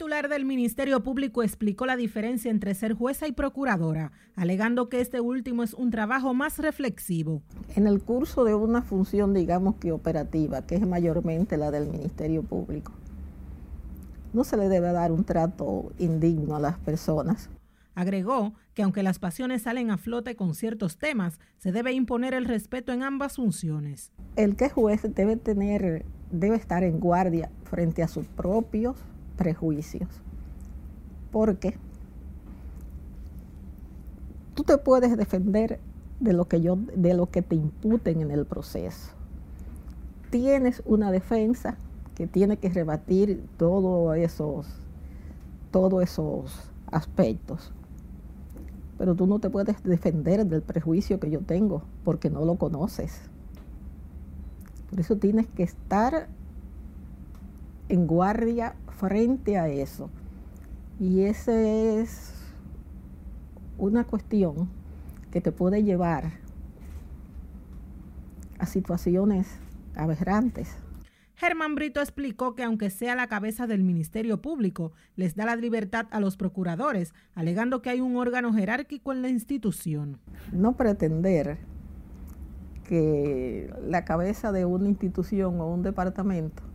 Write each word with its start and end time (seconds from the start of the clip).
titular 0.00 0.30
del 0.30 0.46
Ministerio 0.46 1.02
Público 1.02 1.42
explicó 1.42 1.84
la 1.84 1.94
diferencia 1.94 2.50
entre 2.50 2.74
ser 2.74 2.94
jueza 2.94 3.26
y 3.26 3.32
procuradora, 3.32 4.12
alegando 4.34 4.88
que 4.88 5.02
este 5.02 5.20
último 5.20 5.62
es 5.62 5.74
un 5.74 5.90
trabajo 5.90 6.32
más 6.32 6.58
reflexivo. 6.58 7.42
En 7.76 7.86
el 7.86 8.00
curso 8.00 8.44
de 8.44 8.54
una 8.54 8.80
función, 8.80 9.34
digamos 9.34 9.74
que 9.74 9.92
operativa, 9.92 10.62
que 10.62 10.76
es 10.76 10.86
mayormente 10.86 11.58
la 11.58 11.70
del 11.70 11.86
Ministerio 11.86 12.42
Público, 12.42 12.92
no 14.32 14.42
se 14.42 14.56
le 14.56 14.70
debe 14.70 14.90
dar 14.90 15.12
un 15.12 15.24
trato 15.24 15.92
indigno 15.98 16.56
a 16.56 16.60
las 16.60 16.78
personas. 16.78 17.50
Agregó 17.94 18.54
que 18.72 18.82
aunque 18.82 19.02
las 19.02 19.18
pasiones 19.18 19.60
salen 19.60 19.90
a 19.90 19.98
flote 19.98 20.34
con 20.34 20.54
ciertos 20.54 20.96
temas, 20.96 21.38
se 21.58 21.72
debe 21.72 21.92
imponer 21.92 22.32
el 22.32 22.46
respeto 22.46 22.94
en 22.94 23.02
ambas 23.02 23.36
funciones. 23.36 24.12
El 24.36 24.56
que 24.56 24.64
es 24.64 24.72
juez 24.72 25.02
debe 25.14 25.36
tener, 25.36 26.06
debe 26.30 26.56
estar 26.56 26.84
en 26.84 27.00
guardia 27.00 27.50
frente 27.64 28.02
a 28.02 28.08
sus 28.08 28.24
propios 28.28 28.96
prejuicios. 29.40 30.10
Porque 31.32 31.78
tú 34.54 34.64
te 34.64 34.76
puedes 34.76 35.16
defender 35.16 35.80
de 36.20 36.34
lo 36.34 36.46
que 36.46 36.60
yo, 36.60 36.76
de 36.94 37.14
lo 37.14 37.30
que 37.30 37.40
te 37.40 37.54
imputen 37.54 38.20
en 38.20 38.30
el 38.30 38.44
proceso. 38.44 39.12
Tienes 40.28 40.82
una 40.84 41.10
defensa 41.10 41.78
que 42.14 42.26
tiene 42.26 42.58
que 42.58 42.68
rebatir 42.68 43.42
todos 43.56 44.14
esos, 44.18 44.66
todos 45.70 46.02
esos 46.02 46.70
aspectos. 46.90 47.72
Pero 48.98 49.14
tú 49.14 49.26
no 49.26 49.38
te 49.38 49.48
puedes 49.48 49.82
defender 49.82 50.44
del 50.44 50.60
prejuicio 50.60 51.18
que 51.18 51.30
yo 51.30 51.40
tengo 51.40 51.82
porque 52.04 52.28
no 52.28 52.44
lo 52.44 52.56
conoces. 52.56 53.22
Por 54.90 55.00
eso 55.00 55.16
tienes 55.16 55.46
que 55.46 55.62
estar 55.62 56.28
en 57.90 58.06
guardia 58.06 58.76
frente 58.98 59.58
a 59.58 59.68
eso. 59.68 60.10
Y 61.00 61.22
esa 61.22 61.60
es 61.60 62.32
una 63.78 64.04
cuestión 64.04 64.68
que 65.32 65.40
te 65.40 65.50
puede 65.50 65.82
llevar 65.82 66.30
a 68.58 68.66
situaciones 68.66 69.48
aberrantes. 69.96 70.76
Germán 71.34 71.74
Brito 71.74 72.00
explicó 72.00 72.54
que 72.54 72.62
aunque 72.62 72.90
sea 72.90 73.16
la 73.16 73.26
cabeza 73.26 73.66
del 73.66 73.82
Ministerio 73.82 74.40
Público, 74.40 74.92
les 75.16 75.34
da 75.34 75.46
la 75.46 75.56
libertad 75.56 76.06
a 76.12 76.20
los 76.20 76.36
procuradores, 76.36 77.12
alegando 77.34 77.82
que 77.82 77.90
hay 77.90 78.00
un 78.00 78.16
órgano 78.16 78.52
jerárquico 78.52 79.12
en 79.12 79.22
la 79.22 79.30
institución. 79.30 80.20
No 80.52 80.76
pretender 80.76 81.58
que 82.84 83.72
la 83.82 84.04
cabeza 84.04 84.52
de 84.52 84.64
una 84.64 84.88
institución 84.88 85.60
o 85.60 85.66
un 85.66 85.82
departamento 85.82 86.69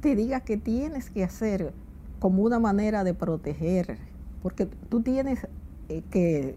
te 0.00 0.14
diga 0.14 0.40
que 0.40 0.56
tienes 0.56 1.10
que 1.10 1.24
hacer 1.24 1.72
como 2.18 2.42
una 2.42 2.58
manera 2.58 3.04
de 3.04 3.14
proteger, 3.14 3.98
porque 4.42 4.66
tú 4.66 5.02
tienes 5.02 5.46
eh, 5.88 6.02
que, 6.10 6.56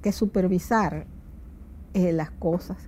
que 0.00 0.12
supervisar 0.12 1.06
eh, 1.94 2.12
las 2.12 2.30
cosas, 2.30 2.78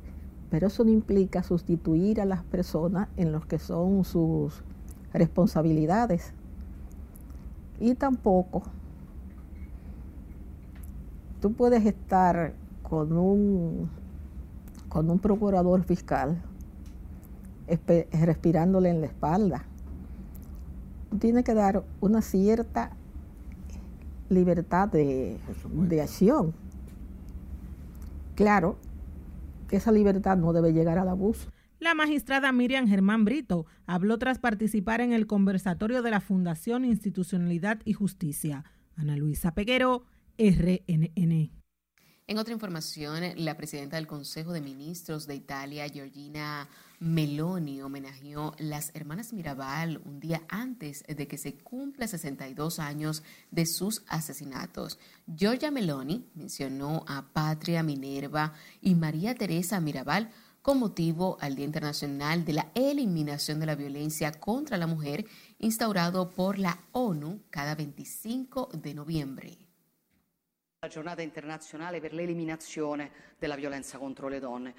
pero 0.50 0.68
eso 0.68 0.84
no 0.84 0.90
implica 0.90 1.42
sustituir 1.42 2.20
a 2.20 2.24
las 2.24 2.42
personas 2.44 3.08
en 3.16 3.32
lo 3.32 3.40
que 3.40 3.58
son 3.58 4.04
sus 4.04 4.62
responsabilidades. 5.12 6.32
Y 7.80 7.94
tampoco 7.94 8.62
tú 11.40 11.52
puedes 11.52 11.84
estar 11.84 12.54
con 12.82 13.12
un, 13.12 13.90
con 14.88 15.10
un 15.10 15.18
procurador 15.18 15.82
fiscal 15.82 16.40
respirándole 17.66 18.90
en 18.90 19.00
la 19.00 19.06
espalda. 19.06 19.64
Tiene 21.18 21.44
que 21.44 21.54
dar 21.54 21.84
una 22.00 22.22
cierta 22.22 22.90
libertad 24.28 24.88
de, 24.88 25.38
de 25.72 26.02
acción. 26.02 26.54
Claro 28.34 28.78
que 29.68 29.76
esa 29.76 29.92
libertad 29.92 30.36
no 30.36 30.52
debe 30.52 30.72
llegar 30.72 30.98
al 30.98 31.08
abuso. 31.08 31.48
La 31.78 31.94
magistrada 31.94 32.50
Miriam 32.52 32.88
Germán 32.88 33.24
Brito 33.24 33.66
habló 33.86 34.18
tras 34.18 34.38
participar 34.38 35.00
en 35.00 35.12
el 35.12 35.26
conversatorio 35.26 36.02
de 36.02 36.10
la 36.10 36.20
Fundación 36.20 36.84
Institucionalidad 36.84 37.80
y 37.84 37.92
Justicia. 37.92 38.64
Ana 38.96 39.16
Luisa 39.16 39.54
Peguero, 39.54 40.04
RNN. 40.38 41.50
En 42.26 42.38
otra 42.38 42.54
información, 42.54 43.22
la 43.36 43.56
presidenta 43.56 43.96
del 43.96 44.06
Consejo 44.06 44.54
de 44.54 44.62
Ministros 44.62 45.26
de 45.26 45.34
Italia, 45.34 45.86
Georgina 45.88 46.70
Meloni, 47.04 47.82
homenajeó 47.82 48.54
las 48.56 48.90
hermanas 48.94 49.34
Mirabal 49.34 50.00
un 50.06 50.20
día 50.20 50.40
antes 50.48 51.04
de 51.06 51.28
que 51.28 51.36
se 51.36 51.54
cumpla 51.54 52.08
62 52.08 52.78
años 52.78 53.22
de 53.50 53.66
sus 53.66 54.02
asesinatos. 54.08 54.98
Giorgia 55.26 55.70
Meloni 55.70 56.30
mencionó 56.34 57.04
a 57.06 57.26
Patria 57.30 57.82
Minerva 57.82 58.54
y 58.80 58.94
María 58.94 59.34
Teresa 59.34 59.80
Mirabal 59.80 60.30
con 60.62 60.78
motivo 60.78 61.36
al 61.42 61.56
Día 61.56 61.66
Internacional 61.66 62.42
de 62.42 62.54
la 62.54 62.70
Eliminación 62.74 63.60
de 63.60 63.66
la 63.66 63.74
Violencia 63.74 64.32
contra 64.32 64.78
la 64.78 64.86
Mujer, 64.86 65.26
instaurado 65.58 66.30
por 66.30 66.58
la 66.58 66.86
ONU 66.92 67.42
cada 67.50 67.74
25 67.74 68.70
de 68.72 68.94
noviembre. 68.94 69.58
La 70.80 70.88
giornata 70.88 71.20
internazionale 71.20 72.00
per 72.00 72.14
l'eliminazione 72.14 73.10
della 73.38 73.56
violenza 73.56 73.98
contro 73.98 74.28
le 74.28 74.40
donne. 74.40 74.74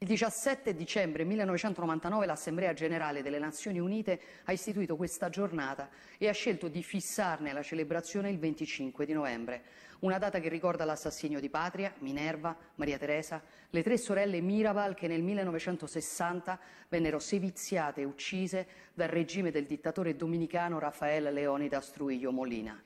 Il 0.00 0.06
17 0.06 0.76
dicembre 0.76 1.24
1999 1.24 2.24
l'Assemblea 2.24 2.72
generale 2.72 3.20
delle 3.20 3.40
Nazioni 3.40 3.80
Unite 3.80 4.20
ha 4.44 4.52
istituito 4.52 4.94
questa 4.94 5.28
giornata 5.28 5.90
e 6.18 6.28
ha 6.28 6.32
scelto 6.32 6.68
di 6.68 6.84
fissarne 6.84 7.52
la 7.52 7.64
celebrazione 7.64 8.30
il 8.30 8.38
25 8.38 9.04
di 9.04 9.12
novembre, 9.12 9.64
una 10.00 10.18
data 10.18 10.38
che 10.38 10.48
ricorda 10.48 10.84
l'assassinio 10.84 11.40
di 11.40 11.50
Patria, 11.50 11.92
Minerva, 11.98 12.56
Maria 12.76 12.96
Teresa, 12.96 13.42
le 13.70 13.82
tre 13.82 13.96
sorelle 13.96 14.40
Mirabal 14.40 14.94
che 14.94 15.08
nel 15.08 15.24
1960 15.24 16.60
vennero 16.88 17.18
seviziate 17.18 18.02
e 18.02 18.04
uccise 18.04 18.68
dal 18.94 19.08
regime 19.08 19.50
del 19.50 19.66
dittatore 19.66 20.14
dominicano 20.14 20.78
Rafael 20.78 21.32
Leonidas 21.32 21.90
Trujillo 21.90 22.30
Molina. 22.30 22.80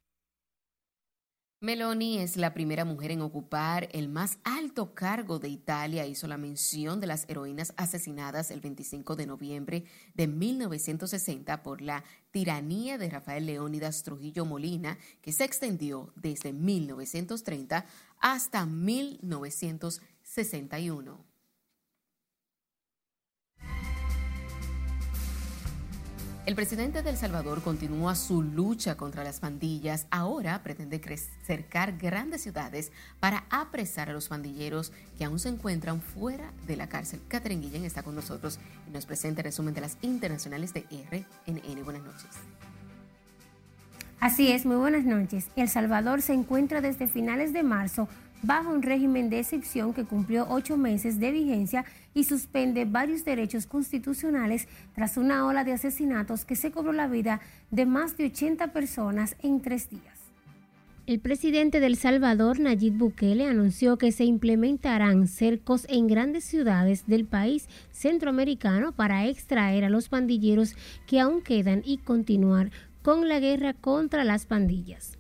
Meloni 1.63 2.19
es 2.19 2.37
la 2.37 2.53
primera 2.55 2.85
mujer 2.85 3.13
en 3.13 3.21
ocupar 3.21 3.89
el 3.93 4.09
más 4.09 4.39
alto 4.43 4.95
cargo 4.95 5.39
de 5.39 5.49
Italia. 5.49 6.09
Hizo 6.09 6.27
la 6.27 6.37
mención 6.37 6.99
de 6.99 7.07
las 7.07 7.25
heroínas 7.29 7.73
asesinadas 7.77 8.51
el 8.51 8.61
25 8.61 9.15
de 9.15 9.27
noviembre 9.27 9.85
de 10.15 10.27
1960 10.27 11.63
por 11.63 11.81
la 11.81 12.03
tiranía 12.33 12.99
de 12.99 13.09
Rafael 13.09 13.47
Leónidas 13.47 14.03
Trujillo 14.03 14.45
Molina, 14.45 14.99
que 15.21 15.31
se 15.31 15.45
extendió 15.45 16.13
desde 16.17 16.53
1930 16.53 17.87
hasta 18.19 18.67
1961. 18.67 21.32
El 26.45 26.57
presidente 26.57 27.03
de 27.03 27.11
El 27.11 27.17
Salvador 27.17 27.63
continúa 27.63 28.17
su 28.17 28.43
lucha 28.43 28.97
contra 28.97 29.23
las 29.23 29.39
pandillas. 29.39 30.09
Ahora 30.11 30.61
pretende 30.65 31.01
cercar 31.47 31.97
grandes 31.97 32.43
ciudades 32.43 32.91
para 33.21 33.45
apresar 33.49 34.11
a 34.11 34.13
los 34.13 34.27
pandilleros 34.27 34.93
que 35.17 35.25
aún 35.25 35.39
se 35.39 35.51
encuentran 35.51 36.01
fuera 36.01 36.53
de 36.67 36.75
la 36.75 36.89
cárcel. 36.89 37.21
Catherine 37.29 37.63
Guillén 37.63 37.85
está 37.85 38.03
con 38.03 38.17
nosotros 38.17 38.59
y 38.89 38.91
nos 38.91 39.07
presenta 39.07 39.41
el 39.41 39.45
resumen 39.45 39.73
de 39.73 39.83
las 39.83 39.99
internacionales 40.03 40.75
de 40.75 40.81
RNN. 40.81 41.85
Buenas 41.85 42.03
noches. 42.03 42.27
Así 44.19 44.51
es, 44.51 44.67
muy 44.67 44.77
buenas 44.77 45.05
noches. 45.05 45.47
El 45.55 45.69
Salvador 45.69 46.23
se 46.23 46.33
encuentra 46.33 46.81
desde 46.81 47.07
finales 47.07 47.53
de 47.53 47.63
marzo 47.63 48.09
bajo 48.43 48.71
un 48.71 48.83
régimen 48.83 49.31
de 49.31 49.39
excepción 49.39 49.95
que 49.95 50.05
cumplió 50.05 50.47
ocho 50.49 50.77
meses 50.77 51.19
de 51.19 51.31
vigencia 51.31 51.85
y 52.13 52.25
suspende 52.25 52.85
varios 52.85 53.25
derechos 53.25 53.67
constitucionales 53.67 54.69
tras 54.95 55.17
una 55.17 55.47
ola 55.47 55.65
de 55.65 55.73
asesinatos 55.73 56.45
que 56.45 56.57
se 56.57 56.73
cobró 56.73 56.93
la 56.93 57.07
vida 57.07 57.41
de 57.71 57.87
más 57.87 58.17
de 58.17 58.27
80 58.27 58.73
personas 58.73 59.37
en 59.43 59.61
tres 59.61 59.89
días. 59.89 60.23
El 61.05 61.19
presidente 61.19 61.81
del 61.81 61.97
Salvador, 61.97 62.61
Nayib 62.61 62.95
Bukele, 62.95 63.49
anunció 63.49 63.99
que 63.99 64.13
se 64.13 64.25
implementarán 64.25 65.27
cercos 65.27 65.85
en 65.89 66.07
grandes 66.07 66.45
ciudades 66.45 67.09
del 67.09 67.25
país 67.25 67.69
centroamericano 67.91 68.93
para 68.93 69.27
extraer 69.27 69.85
a 69.85 69.91
los 69.91 70.09
pandilleros 70.09 70.77
que 71.09 71.19
aún 71.19 71.43
quedan 71.43 71.83
y 71.85 71.99
continuar 71.99 72.71
con 73.03 73.29
la 73.29 73.41
guerra 73.41 73.75
contra 73.75 74.23
las 74.23 74.47
pandillas. 74.47 75.19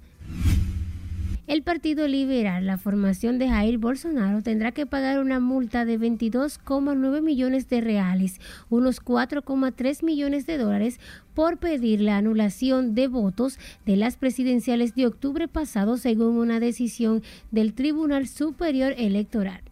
El 1.48 1.64
Partido 1.64 2.06
Liberal, 2.06 2.66
la 2.66 2.78
formación 2.78 3.40
de 3.40 3.48
Jair 3.48 3.76
Bolsonaro, 3.78 4.42
tendrá 4.42 4.70
que 4.70 4.86
pagar 4.86 5.18
una 5.18 5.40
multa 5.40 5.84
de 5.84 5.98
22,9 5.98 7.20
millones 7.20 7.68
de 7.68 7.80
reales, 7.80 8.40
unos 8.70 9.02
4,3 9.02 10.04
millones 10.04 10.46
de 10.46 10.56
dólares, 10.56 11.00
por 11.34 11.58
pedir 11.58 12.00
la 12.00 12.16
anulación 12.16 12.94
de 12.94 13.08
votos 13.08 13.58
de 13.84 13.96
las 13.96 14.16
presidenciales 14.16 14.94
de 14.94 15.06
octubre 15.08 15.48
pasado, 15.48 15.96
según 15.96 16.36
una 16.36 16.60
decisión 16.60 17.24
del 17.50 17.74
Tribunal 17.74 18.28
Superior 18.28 18.94
Electoral. 18.96 19.62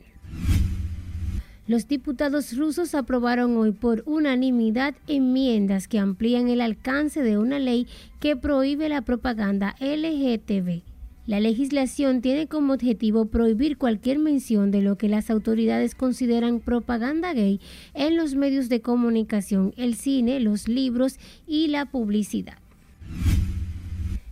Los 1.68 1.86
diputados 1.86 2.56
rusos 2.56 2.96
aprobaron 2.96 3.56
hoy 3.56 3.70
por 3.70 4.02
unanimidad 4.06 4.96
enmiendas 5.06 5.86
que 5.86 6.00
amplían 6.00 6.48
el 6.48 6.62
alcance 6.62 7.22
de 7.22 7.38
una 7.38 7.60
ley 7.60 7.86
que 8.18 8.34
prohíbe 8.34 8.88
la 8.88 9.02
propaganda 9.02 9.76
LGTB. 9.78 10.82
La 11.26 11.38
legislación 11.38 12.22
tiene 12.22 12.46
como 12.46 12.72
objetivo 12.72 13.26
prohibir 13.26 13.76
cualquier 13.76 14.18
mención 14.18 14.70
de 14.70 14.80
lo 14.80 14.96
que 14.96 15.08
las 15.08 15.30
autoridades 15.30 15.94
consideran 15.94 16.60
propaganda 16.60 17.34
gay 17.34 17.60
en 17.94 18.16
los 18.16 18.34
medios 18.34 18.68
de 18.68 18.80
comunicación, 18.80 19.72
el 19.76 19.94
cine, 19.94 20.40
los 20.40 20.66
libros 20.66 21.18
y 21.46 21.68
la 21.68 21.86
publicidad. 21.86 22.58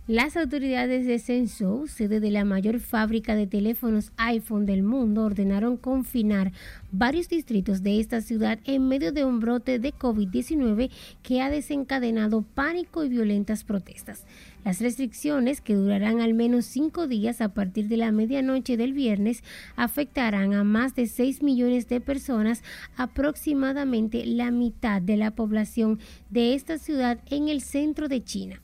Las 0.09 0.37
autoridades 0.37 1.05
de 1.05 1.19
Sensou, 1.19 1.85
sede 1.85 2.19
de 2.19 2.31
la 2.31 2.43
mayor 2.43 2.79
fábrica 2.79 3.35
de 3.35 3.45
teléfonos 3.45 4.11
iPhone 4.17 4.65
del 4.65 4.81
mundo, 4.81 5.23
ordenaron 5.23 5.77
confinar 5.77 6.51
varios 6.91 7.29
distritos 7.29 7.83
de 7.83 7.99
esta 7.99 8.19
ciudad 8.21 8.57
en 8.65 8.87
medio 8.87 9.11
de 9.11 9.23
un 9.23 9.39
brote 9.39 9.77
de 9.77 9.93
COVID-19 9.93 10.89
que 11.21 11.43
ha 11.43 11.51
desencadenado 11.51 12.41
pánico 12.41 13.03
y 13.03 13.09
violentas 13.09 13.63
protestas. 13.63 14.25
Las 14.65 14.81
restricciones, 14.81 15.61
que 15.61 15.75
durarán 15.75 16.21
al 16.21 16.33
menos 16.33 16.65
cinco 16.65 17.05
días 17.05 17.39
a 17.39 17.53
partir 17.53 17.87
de 17.87 17.97
la 17.97 18.11
medianoche 18.11 18.77
del 18.77 18.93
viernes, 18.93 19.43
afectarán 19.75 20.55
a 20.55 20.63
más 20.63 20.95
de 20.95 21.05
6 21.05 21.43
millones 21.43 21.87
de 21.87 22.01
personas, 22.01 22.63
aproximadamente 22.97 24.25
la 24.25 24.49
mitad 24.49 25.03
de 25.03 25.17
la 25.17 25.29
población 25.29 25.99
de 26.31 26.55
esta 26.55 26.79
ciudad 26.79 27.19
en 27.29 27.47
el 27.47 27.61
centro 27.61 28.07
de 28.07 28.23
China. 28.23 28.59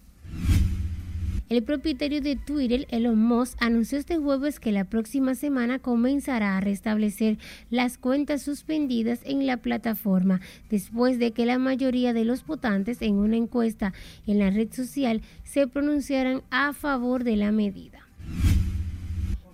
El 1.48 1.62
propietario 1.62 2.22
de 2.22 2.36
Twitter, 2.36 2.88
Elon 2.90 3.20
Musk, 3.20 3.56
anunció 3.62 4.00
este 4.00 4.18
jueves 4.18 4.60
que 4.60 4.72
la 4.72 4.86
próxima 4.86 5.36
semana 5.36 5.78
comenzará 5.78 6.58
a 6.58 6.60
restablecer 6.60 7.38
las 7.70 8.00
cuentas 8.00 8.42
suspendidas 8.42 9.20
en 9.26 9.46
la 9.46 9.58
plataforma, 9.58 10.42
después 10.72 11.20
de 11.20 11.34
que 11.34 11.46
la 11.46 11.60
mayoría 11.60 12.14
de 12.14 12.26
los 12.26 12.44
votantes 12.48 13.00
en 13.04 13.16
una 13.16 13.38
encuesta 13.38 13.94
en 14.26 14.40
la 14.40 14.50
red 14.50 14.74
social 14.74 15.22
se 15.44 15.68
pronunciaran 15.68 16.42
a 16.50 16.74
favor 16.74 17.24
de 17.24 17.36
la 17.36 17.52
medida. 17.52 18.05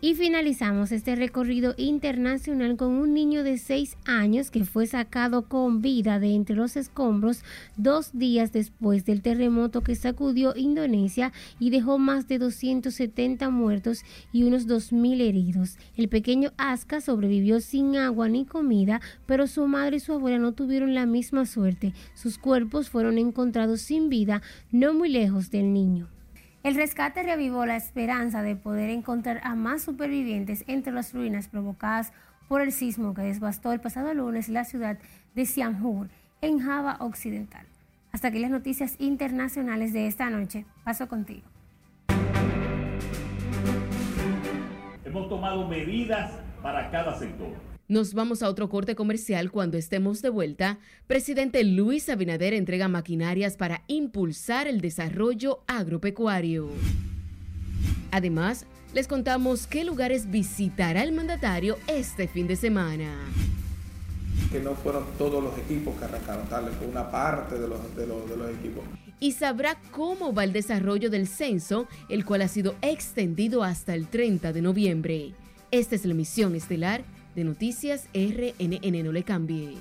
Y 0.04 0.16
finalizamos 0.16 0.92
este 0.92 1.16
recorrido 1.16 1.76
internacional 1.78 2.76
con 2.76 2.94
un 2.94 3.14
niño 3.14 3.44
de 3.44 3.60
6 3.60 3.98
años 4.06 4.50
que 4.50 4.66
fue 4.66 4.88
sacado 4.88 5.44
con 5.44 5.84
vida 5.84 6.20
de 6.20 6.34
entre 6.34 6.56
los 6.56 6.76
escombros 6.76 7.44
dos 7.78 8.10
días 8.12 8.52
después 8.52 9.06
del 9.06 9.22
terremoto 9.22 9.82
que 9.82 9.94
sacudió 9.94 10.56
Indonesia 10.56 11.32
y 11.60 11.70
dejó 11.70 12.00
más 12.00 12.28
de 12.28 12.40
270 12.40 13.52
muertos 13.52 14.04
y 14.34 14.42
unos 14.42 14.68
2.000 14.68 15.22
heridos. 15.22 15.78
El 15.96 16.10
pequeño 16.10 16.52
Aska 16.58 17.00
sobrevivió 17.00 17.62
sin 17.62 17.96
agua 17.96 18.28
ni 18.28 18.44
comida, 18.44 19.02
pero 19.28 19.46
su 19.46 19.68
madre 19.68 19.98
y 19.98 20.00
su 20.00 20.14
abuela 20.14 20.40
no 20.40 20.54
tuvieron 20.54 20.96
la 20.96 21.06
misma 21.06 21.46
suerte. 21.46 21.94
Sus 22.16 22.40
cuerpos 22.40 22.90
fueron 22.90 23.20
encontrados 23.20 23.82
sin 23.82 24.10
vida 24.10 24.42
no 24.72 24.96
muy 24.96 25.10
lejos 25.10 25.52
del 25.52 25.74
niño. 25.74 26.10
El 26.64 26.76
rescate 26.76 27.24
revivó 27.24 27.66
la 27.66 27.76
esperanza 27.76 28.44
de 28.44 28.56
poder 28.56 28.92
encontrar 28.92 29.42
a 29.44 29.56
más 29.56 29.82
supervivientes 29.82 30.64
entre 30.68 30.94
las 30.94 31.12
ruinas 31.12 31.48
provocadas 31.48 32.14
por 32.48 32.62
el 32.62 32.72
sismo 32.72 33.16
que 33.16 33.24
devastó 33.24 33.72
el 33.72 33.82
pasado 33.82 34.14
lunes 34.14 34.48
la 34.48 34.64
ciudad 34.64 35.00
de 35.34 35.46
Sihanouk, 35.48 36.08
en 36.42 36.60
Java 36.60 36.98
Occidental. 37.00 37.66
Hasta 38.12 38.28
aquí 38.28 38.38
las 38.38 38.52
noticias 38.52 38.96
internacionales 39.00 39.92
de 39.92 40.06
esta 40.06 40.30
noche. 40.30 40.66
Paso 40.84 41.08
contigo. 41.08 41.48
Hemos 45.04 45.30
tomado 45.30 45.68
medidas 45.68 46.32
para 46.62 46.92
cada 46.92 47.18
sector 47.18 47.71
nos 47.92 48.14
vamos 48.14 48.42
a 48.42 48.48
otro 48.48 48.70
corte 48.70 48.96
comercial 48.96 49.52
cuando 49.52 49.78
estemos 49.78 50.22
de 50.22 50.30
vuelta. 50.30 50.80
Presidente 51.08 51.62
Luis 51.66 52.08
Abinader 52.08 52.54
entrega 52.54 52.88
maquinarias 52.88 53.58
para 53.58 53.84
impulsar 53.88 54.66
el 54.66 54.80
desarrollo 54.80 55.60
agropecuario. 55.68 56.70
Además, 58.12 58.66
les 58.94 59.10
contamos 59.10 59.68
qué 59.68 59.84
lugares 59.84 60.32
visitará 60.32 61.04
el 61.04 61.12
mandatario 61.12 61.78
este 61.88 62.30
fin 62.30 62.48
de 62.48 62.56
semana. 62.56 63.14
Que 64.54 64.62
no 64.62 64.74
fueron 64.74 65.04
todos 65.18 65.44
los 65.44 65.58
equipos 65.58 65.94
que 65.98 66.06
arrancaron, 66.06 66.48
tal 66.48 66.72
fue 66.72 66.88
una 66.88 67.12
parte 67.12 67.60
de 67.60 67.68
los, 67.68 67.96
de, 67.98 68.08
los, 68.08 68.30
de 68.30 68.38
los 68.38 68.52
equipos. 68.52 68.86
Y 69.20 69.34
sabrá 69.34 69.78
cómo 69.92 70.34
va 70.34 70.46
el 70.46 70.54
desarrollo 70.54 71.10
del 71.10 71.28
censo, 71.28 71.90
el 72.08 72.24
cual 72.24 72.44
ha 72.44 72.48
sido 72.48 72.74
extendido 72.82 73.66
hasta 73.66 73.94
el 73.96 74.08
30 74.08 74.54
de 74.54 74.62
noviembre. 74.62 75.34
Esta 75.72 75.96
es 75.96 76.06
la 76.06 76.12
emisión 76.12 76.56
estelar 76.56 77.04
de 77.36 77.44
Noticias 77.44 78.08
RNN. 78.14 79.04
No 79.04 79.12
le 79.12 79.24
cambie. 79.24 79.78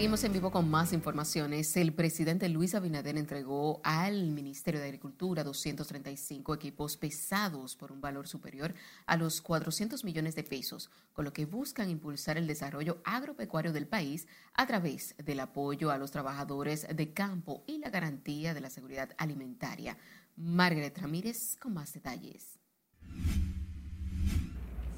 Seguimos 0.00 0.24
en 0.24 0.32
vivo 0.32 0.50
con 0.50 0.70
más 0.70 0.94
informaciones. 0.94 1.76
El 1.76 1.92
presidente 1.92 2.48
Luis 2.48 2.74
Abinader 2.74 3.18
entregó 3.18 3.82
al 3.84 4.30
Ministerio 4.30 4.80
de 4.80 4.86
Agricultura 4.86 5.44
235 5.44 6.54
equipos 6.54 6.96
pesados 6.96 7.76
por 7.76 7.92
un 7.92 8.00
valor 8.00 8.26
superior 8.26 8.72
a 9.04 9.18
los 9.18 9.42
400 9.42 10.02
millones 10.04 10.34
de 10.34 10.42
pesos, 10.42 10.90
con 11.12 11.26
lo 11.26 11.34
que 11.34 11.44
buscan 11.44 11.90
impulsar 11.90 12.38
el 12.38 12.46
desarrollo 12.46 13.02
agropecuario 13.04 13.74
del 13.74 13.86
país 13.86 14.26
a 14.54 14.66
través 14.66 15.14
del 15.22 15.38
apoyo 15.38 15.90
a 15.90 15.98
los 15.98 16.10
trabajadores 16.10 16.86
de 16.90 17.12
campo 17.12 17.62
y 17.66 17.76
la 17.76 17.90
garantía 17.90 18.54
de 18.54 18.62
la 18.62 18.70
seguridad 18.70 19.10
alimentaria. 19.18 19.98
Margaret 20.34 20.96
Ramírez 20.96 21.58
con 21.58 21.74
más 21.74 21.92
detalles. 21.92 22.58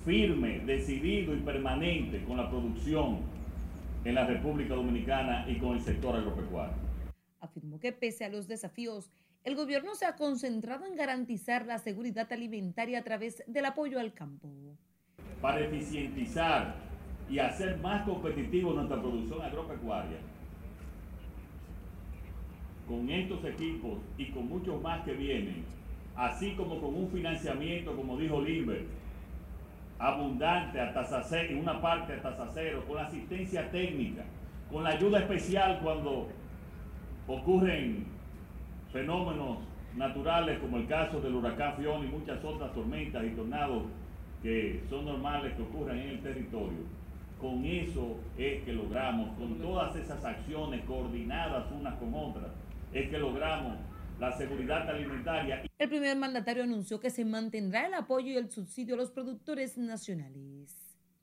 Firme, 0.04 0.60
decidido 0.60 1.34
y 1.34 1.40
permanente 1.40 2.24
con 2.24 2.36
la 2.36 2.48
producción 2.48 3.31
en 4.04 4.14
la 4.14 4.26
República 4.26 4.74
Dominicana 4.74 5.44
y 5.48 5.58
con 5.58 5.76
el 5.76 5.82
sector 5.82 6.16
agropecuario. 6.16 6.74
Afirmó 7.40 7.78
que 7.78 7.92
pese 7.92 8.24
a 8.24 8.28
los 8.28 8.46
desafíos, 8.48 9.10
el 9.44 9.56
gobierno 9.56 9.94
se 9.94 10.06
ha 10.06 10.16
concentrado 10.16 10.86
en 10.86 10.94
garantizar 10.94 11.66
la 11.66 11.78
seguridad 11.78 12.32
alimentaria 12.32 13.00
a 13.00 13.02
través 13.02 13.42
del 13.46 13.64
apoyo 13.64 13.98
al 13.98 14.12
campo. 14.12 14.48
Para 15.40 15.60
eficientizar 15.60 16.76
y 17.28 17.38
hacer 17.38 17.78
más 17.78 18.04
competitivo 18.04 18.72
nuestra 18.72 19.00
producción 19.00 19.42
agropecuaria, 19.42 20.18
con 22.86 23.08
estos 23.10 23.44
equipos 23.44 23.98
y 24.18 24.26
con 24.30 24.48
muchos 24.48 24.80
más 24.82 25.04
que 25.04 25.12
vienen, 25.12 25.64
así 26.14 26.54
como 26.54 26.80
con 26.80 26.94
un 26.94 27.08
financiamiento, 27.10 27.96
como 27.96 28.18
dijo 28.18 28.40
Limber, 28.40 28.84
abundante 30.02 30.80
a 30.80 30.92
tasa 30.92 31.22
cero, 31.22 31.48
en 31.50 31.58
una 31.60 31.80
parte 31.80 32.14
a 32.14 32.22
tasa 32.22 32.48
cero, 32.52 32.82
con 32.88 32.96
la 32.96 33.04
asistencia 33.04 33.70
técnica, 33.70 34.24
con 34.70 34.82
la 34.82 34.90
ayuda 34.90 35.20
especial 35.20 35.78
cuando 35.80 36.28
ocurren 37.28 38.04
fenómenos 38.92 39.58
naturales 39.96 40.58
como 40.58 40.78
el 40.78 40.88
caso 40.88 41.20
del 41.20 41.36
huracán 41.36 41.76
Fiona 41.76 42.04
y 42.04 42.08
muchas 42.08 42.44
otras 42.44 42.72
tormentas 42.72 43.24
y 43.24 43.30
tornados 43.30 43.84
que 44.42 44.82
son 44.90 45.04
normales 45.04 45.52
que 45.54 45.62
ocurran 45.62 45.98
en 45.98 46.08
el 46.08 46.20
territorio. 46.20 46.80
Con 47.40 47.64
eso 47.64 48.18
es 48.36 48.62
que 48.64 48.72
logramos, 48.72 49.36
con 49.38 49.54
todas 49.58 49.94
esas 49.94 50.24
acciones 50.24 50.84
coordinadas 50.84 51.64
unas 51.70 51.94
con 51.94 52.12
otras, 52.12 52.50
es 52.92 53.08
que 53.08 53.18
logramos 53.18 53.74
la 54.18 54.32
seguridad 54.32 54.88
alimentaria. 54.88 55.62
El 55.78 55.88
primer 55.88 56.16
mandatario 56.16 56.62
anunció 56.62 57.00
que 57.00 57.10
se 57.10 57.24
mantendrá 57.24 57.86
el 57.86 57.94
apoyo 57.94 58.28
y 58.28 58.36
el 58.36 58.50
subsidio 58.50 58.94
a 58.94 58.98
los 58.98 59.10
productores 59.10 59.76
nacionales. 59.78 60.76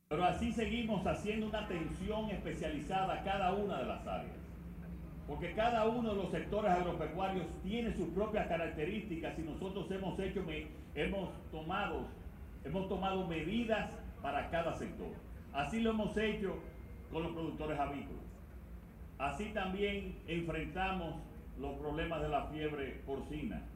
Pero 0.10 0.26
así 0.26 0.52
seguimos 0.52 1.06
haciendo 1.06 1.48
una 1.48 1.60
atención 1.60 2.30
especializada 2.32 3.14
a 3.14 3.24
cada 3.24 3.54
una 3.54 3.78
de 3.80 3.86
las 3.86 4.08
áreas. 4.08 4.36
Porque 5.28 5.54
cada 5.54 5.88
uno 5.88 6.10
de 6.10 6.24
los 6.24 6.32
sectores 6.32 6.72
agropecuarios 6.72 7.46
tiene 7.62 7.94
sus 7.94 8.10
propias 8.10 8.48
características 8.48 9.38
y 9.38 9.44
nosotros 9.44 9.90
hemos 9.92 10.20
hecho, 10.20 10.44
hemos 10.96 11.30
tomado, 11.52 12.08
hemos 12.64 12.90
tomado 12.90 13.28
medidas 13.28 13.92
para 14.24 14.50
cada 14.50 14.74
sector. 14.74 15.10
Así 15.54 15.80
lo 15.82 15.92
hemos 15.92 16.18
hecho 16.18 16.56
con 17.12 17.24
los 17.24 17.32
productores 17.34 17.80
avícolas. 17.80 18.24
Así 19.20 19.52
también 19.54 20.18
enfrentamos 20.28 21.22
los 21.60 21.78
problemas 21.78 22.22
de 22.22 22.30
la 22.30 22.48
fiebre 22.48 23.04
porcina. 23.06 23.68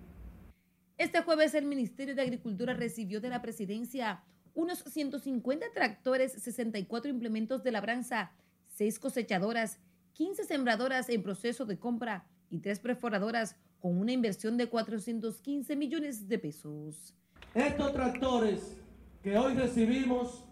Este 0.97 1.21
jueves 1.21 1.53
el 1.53 1.65
Ministerio 1.65 2.15
de 2.15 2.21
Agricultura 2.21 2.73
recibió 2.73 3.19
de 3.19 3.29
la 3.29 3.41
presidencia 3.41 4.23
unos 4.53 4.79
150 4.79 5.65
tractores, 5.73 6.31
64 6.33 7.09
implementos 7.09 7.63
de 7.63 7.71
labranza, 7.71 8.31
6 8.67 8.99
cosechadoras, 8.99 9.79
15 10.13 10.45
sembradoras 10.45 11.09
en 11.09 11.23
proceso 11.23 11.65
de 11.65 11.77
compra 11.77 12.27
y 12.49 12.59
3 12.59 12.79
perforadoras 12.79 13.55
con 13.79 13.97
una 13.97 14.11
inversión 14.11 14.55
de 14.57 14.69
415 14.69 15.75
millones 15.75 16.27
de 16.29 16.39
pesos. 16.39 17.15
Estos 17.53 17.93
tractores 17.93 18.77
que 19.23 19.37
hoy 19.37 19.55
recibimos 19.55 20.45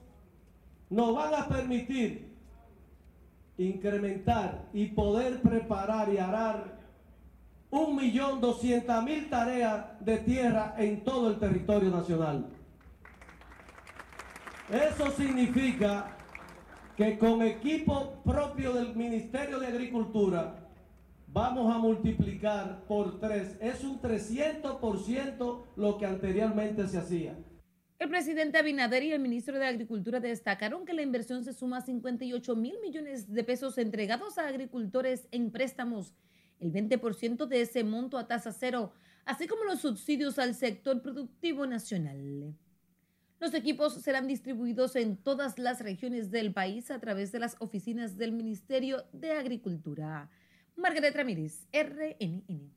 nos 0.89 1.15
van 1.15 1.33
a 1.35 1.47
permitir 1.47 2.31
incrementar 3.57 4.67
y 4.73 4.87
poder 4.87 5.41
preparar 5.41 6.11
y 6.11 6.17
arar 6.17 6.80
un 7.71 7.95
millón 7.95 8.41
doscientas 8.41 9.03
mil 9.03 9.29
tareas 9.29 9.85
de 10.01 10.17
tierra 10.17 10.75
en 10.77 11.03
todo 11.03 11.31
el 11.31 11.39
territorio 11.39 11.89
nacional. 11.89 12.45
Eso 14.69 15.11
significa 15.11 16.17
que 16.95 17.17
con 17.17 17.41
equipo 17.41 18.21
propio 18.23 18.73
del 18.73 18.95
Ministerio 18.95 19.59
de 19.59 19.67
Agricultura 19.67 20.69
vamos 21.27 21.73
a 21.73 21.77
multiplicar 21.77 22.83
por 22.87 23.19
tres. 23.19 23.57
Es 23.61 23.83
un 23.83 24.01
300% 24.01 25.63
lo 25.77 25.97
que 25.97 26.05
anteriormente 26.05 26.87
se 26.87 26.97
hacía. 26.97 27.35
El 27.99 28.09
presidente 28.09 28.57
Abinader 28.57 29.03
y 29.03 29.11
el 29.11 29.21
ministro 29.21 29.59
de 29.59 29.67
Agricultura 29.67 30.19
destacaron 30.19 30.85
que 30.85 30.93
la 30.93 31.03
inversión 31.03 31.43
se 31.43 31.53
suma 31.53 31.77
a 31.77 31.81
58 31.81 32.55
mil 32.55 32.75
millones 32.81 33.31
de 33.31 33.43
pesos 33.43 33.77
entregados 33.77 34.37
a 34.37 34.47
agricultores 34.47 35.27
en 35.31 35.51
préstamos, 35.51 36.15
el 36.61 36.71
20% 36.71 37.47
de 37.47 37.61
ese 37.61 37.83
monto 37.83 38.17
a 38.17 38.27
tasa 38.27 38.53
cero, 38.53 38.93
así 39.25 39.47
como 39.47 39.65
los 39.65 39.81
subsidios 39.81 40.39
al 40.39 40.55
sector 40.55 41.01
productivo 41.01 41.67
nacional. 41.67 42.55
Los 43.39 43.55
equipos 43.55 43.95
serán 43.95 44.27
distribuidos 44.27 44.95
en 44.95 45.17
todas 45.17 45.57
las 45.57 45.81
regiones 45.81 46.29
del 46.29 46.53
país 46.53 46.91
a 46.91 46.99
través 46.99 47.31
de 47.31 47.39
las 47.39 47.55
oficinas 47.59 48.15
del 48.15 48.31
Ministerio 48.31 49.03
de 49.11 49.31
Agricultura. 49.31 50.29
Margaret 50.77 51.15
Ramírez, 51.15 51.65
RNN. 51.73 52.71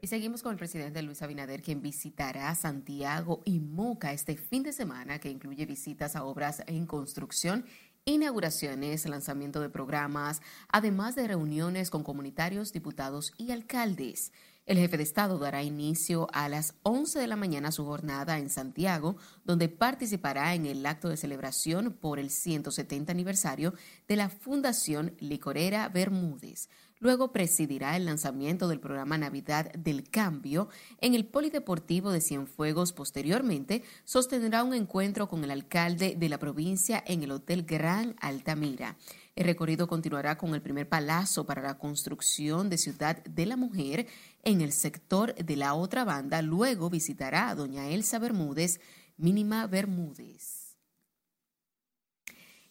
Y 0.00 0.06
seguimos 0.08 0.42
con 0.42 0.52
el 0.52 0.58
presidente 0.58 1.00
Luis 1.02 1.22
Abinader, 1.22 1.62
quien 1.62 1.80
visitará 1.80 2.52
Santiago 2.54 3.40
y 3.44 3.60
Moca 3.60 4.12
este 4.12 4.36
fin 4.36 4.62
de 4.62 4.72
semana, 4.72 5.20
que 5.20 5.30
incluye 5.30 5.64
visitas 5.64 6.16
a 6.16 6.24
obras 6.24 6.64
en 6.66 6.86
construcción, 6.86 7.64
inauguraciones, 8.04 9.08
lanzamiento 9.08 9.60
de 9.60 9.70
programas, 9.70 10.42
además 10.68 11.14
de 11.14 11.28
reuniones 11.28 11.90
con 11.90 12.02
comunitarios, 12.02 12.72
diputados 12.72 13.32
y 13.38 13.52
alcaldes. 13.52 14.32
El 14.64 14.78
jefe 14.78 14.96
de 14.96 15.02
Estado 15.02 15.38
dará 15.38 15.62
inicio 15.62 16.28
a 16.32 16.48
las 16.48 16.74
11 16.84 17.18
de 17.18 17.26
la 17.26 17.34
mañana 17.34 17.68
a 17.68 17.72
su 17.72 17.84
jornada 17.84 18.38
en 18.38 18.48
Santiago, 18.48 19.16
donde 19.44 19.68
participará 19.68 20.54
en 20.54 20.66
el 20.66 20.86
acto 20.86 21.08
de 21.08 21.16
celebración 21.16 21.92
por 21.92 22.20
el 22.20 22.30
170 22.30 23.10
aniversario 23.10 23.74
de 24.06 24.16
la 24.16 24.28
Fundación 24.28 25.16
Licorera 25.18 25.88
Bermúdez. 25.88 26.68
Luego 27.02 27.32
presidirá 27.32 27.96
el 27.96 28.04
lanzamiento 28.04 28.68
del 28.68 28.78
programa 28.78 29.18
Navidad 29.18 29.72
del 29.72 30.08
Cambio 30.08 30.68
en 31.00 31.14
el 31.14 31.24
Polideportivo 31.24 32.12
de 32.12 32.20
Cienfuegos. 32.20 32.92
Posteriormente, 32.92 33.82
sostendrá 34.04 34.62
un 34.62 34.72
encuentro 34.72 35.28
con 35.28 35.42
el 35.42 35.50
alcalde 35.50 36.14
de 36.16 36.28
la 36.28 36.38
provincia 36.38 37.02
en 37.04 37.24
el 37.24 37.32
Hotel 37.32 37.64
Gran 37.64 38.14
Altamira. 38.20 38.96
El 39.34 39.46
recorrido 39.46 39.88
continuará 39.88 40.38
con 40.38 40.54
el 40.54 40.62
primer 40.62 40.88
palazo 40.88 41.44
para 41.44 41.60
la 41.60 41.76
construcción 41.76 42.70
de 42.70 42.78
Ciudad 42.78 43.20
de 43.24 43.46
la 43.46 43.56
Mujer 43.56 44.06
en 44.44 44.60
el 44.60 44.70
sector 44.70 45.34
de 45.34 45.56
la 45.56 45.74
otra 45.74 46.04
banda. 46.04 46.40
Luego 46.40 46.88
visitará 46.88 47.48
a 47.48 47.56
doña 47.56 47.88
Elsa 47.88 48.20
Bermúdez, 48.20 48.80
Mínima 49.16 49.66
Bermúdez. 49.66 50.61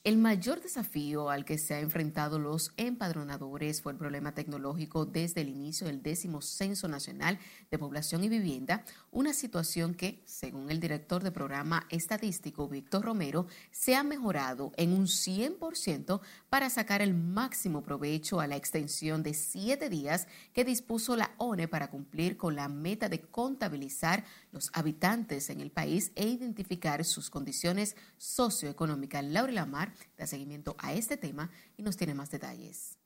El 0.04 0.18
mayor 0.18 0.62
desafío 0.62 1.30
al 1.30 1.46
que 1.46 1.60
se 1.60 1.76
han 1.76 1.84
enfrentado 1.84 2.40
los 2.40 2.72
empadronadores 2.76 3.84
fue 3.84 3.92
el 3.92 4.00
problema 4.00 4.34
tecnológico 4.34 5.06
desde 5.06 5.42
el 5.42 5.50
inicio 5.50 5.86
del 5.86 6.02
décimo 6.02 6.42
Censo 6.42 6.88
Nacional 6.88 7.38
de 7.70 7.78
Población 7.78 8.24
y 8.24 8.30
Vivienda, 8.30 8.84
una 9.12 9.32
situación 9.32 9.94
que, 9.94 10.24
según 10.26 10.72
el 10.72 10.80
director 10.80 11.22
de 11.22 11.32
programa 11.32 11.86
estadístico 11.92 12.68
Víctor 12.68 13.06
Romero, 13.06 13.46
se 13.70 13.96
ha 13.96 14.02
mejorado 14.02 14.72
en 14.76 14.92
un 14.92 15.06
100% 15.06 16.20
para 16.50 16.72
sacar 16.72 17.04
el 17.04 17.14
máximo 17.14 17.84
provecho 17.84 18.40
a 18.40 18.48
la 18.48 18.56
extensión 18.56 19.22
de 19.22 19.36
siete 19.36 19.88
días 19.88 20.28
que 20.52 20.66
dispuso 20.66 21.16
la 21.16 21.36
ONE 21.38 21.68
para 21.68 21.92
cumplir 21.92 22.38
con 22.38 22.56
la 22.56 22.70
meta 22.70 23.08
de 23.08 23.22
contabilizar 23.22 24.24
los 24.52 24.70
habitantes 24.74 25.50
en 25.50 25.62
el 25.62 25.72
país 25.72 26.12
e 26.16 26.28
identificar 26.28 27.04
sus 27.06 27.30
condiciones 27.30 27.96
socioeconómicas. 28.18 29.24
Laura 29.24 29.52
Lamar 29.52 29.94
da 30.18 30.28
seguimiento 30.28 30.76
a 30.80 30.94
este 30.94 31.18
tema 31.18 31.50
y 31.78 31.84
nos 31.84 31.98
tiene 31.98 32.14
más 32.14 32.32
detalles. 32.32 32.98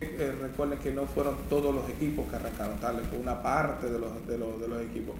Eh, 0.00 0.36
recuerden 0.40 0.78
que 0.80 0.92
no 0.92 1.06
fueron 1.06 1.36
todos 1.48 1.72
los 1.72 1.88
equipos 1.88 2.28
que 2.28 2.36
arrancaron, 2.36 2.78
tal 2.80 3.04
fue 3.06 3.18
una 3.18 3.40
parte 3.40 3.88
de 3.88 3.98
los, 3.98 4.26
de 4.26 4.36
los 4.36 4.82
equipos. 4.82 5.14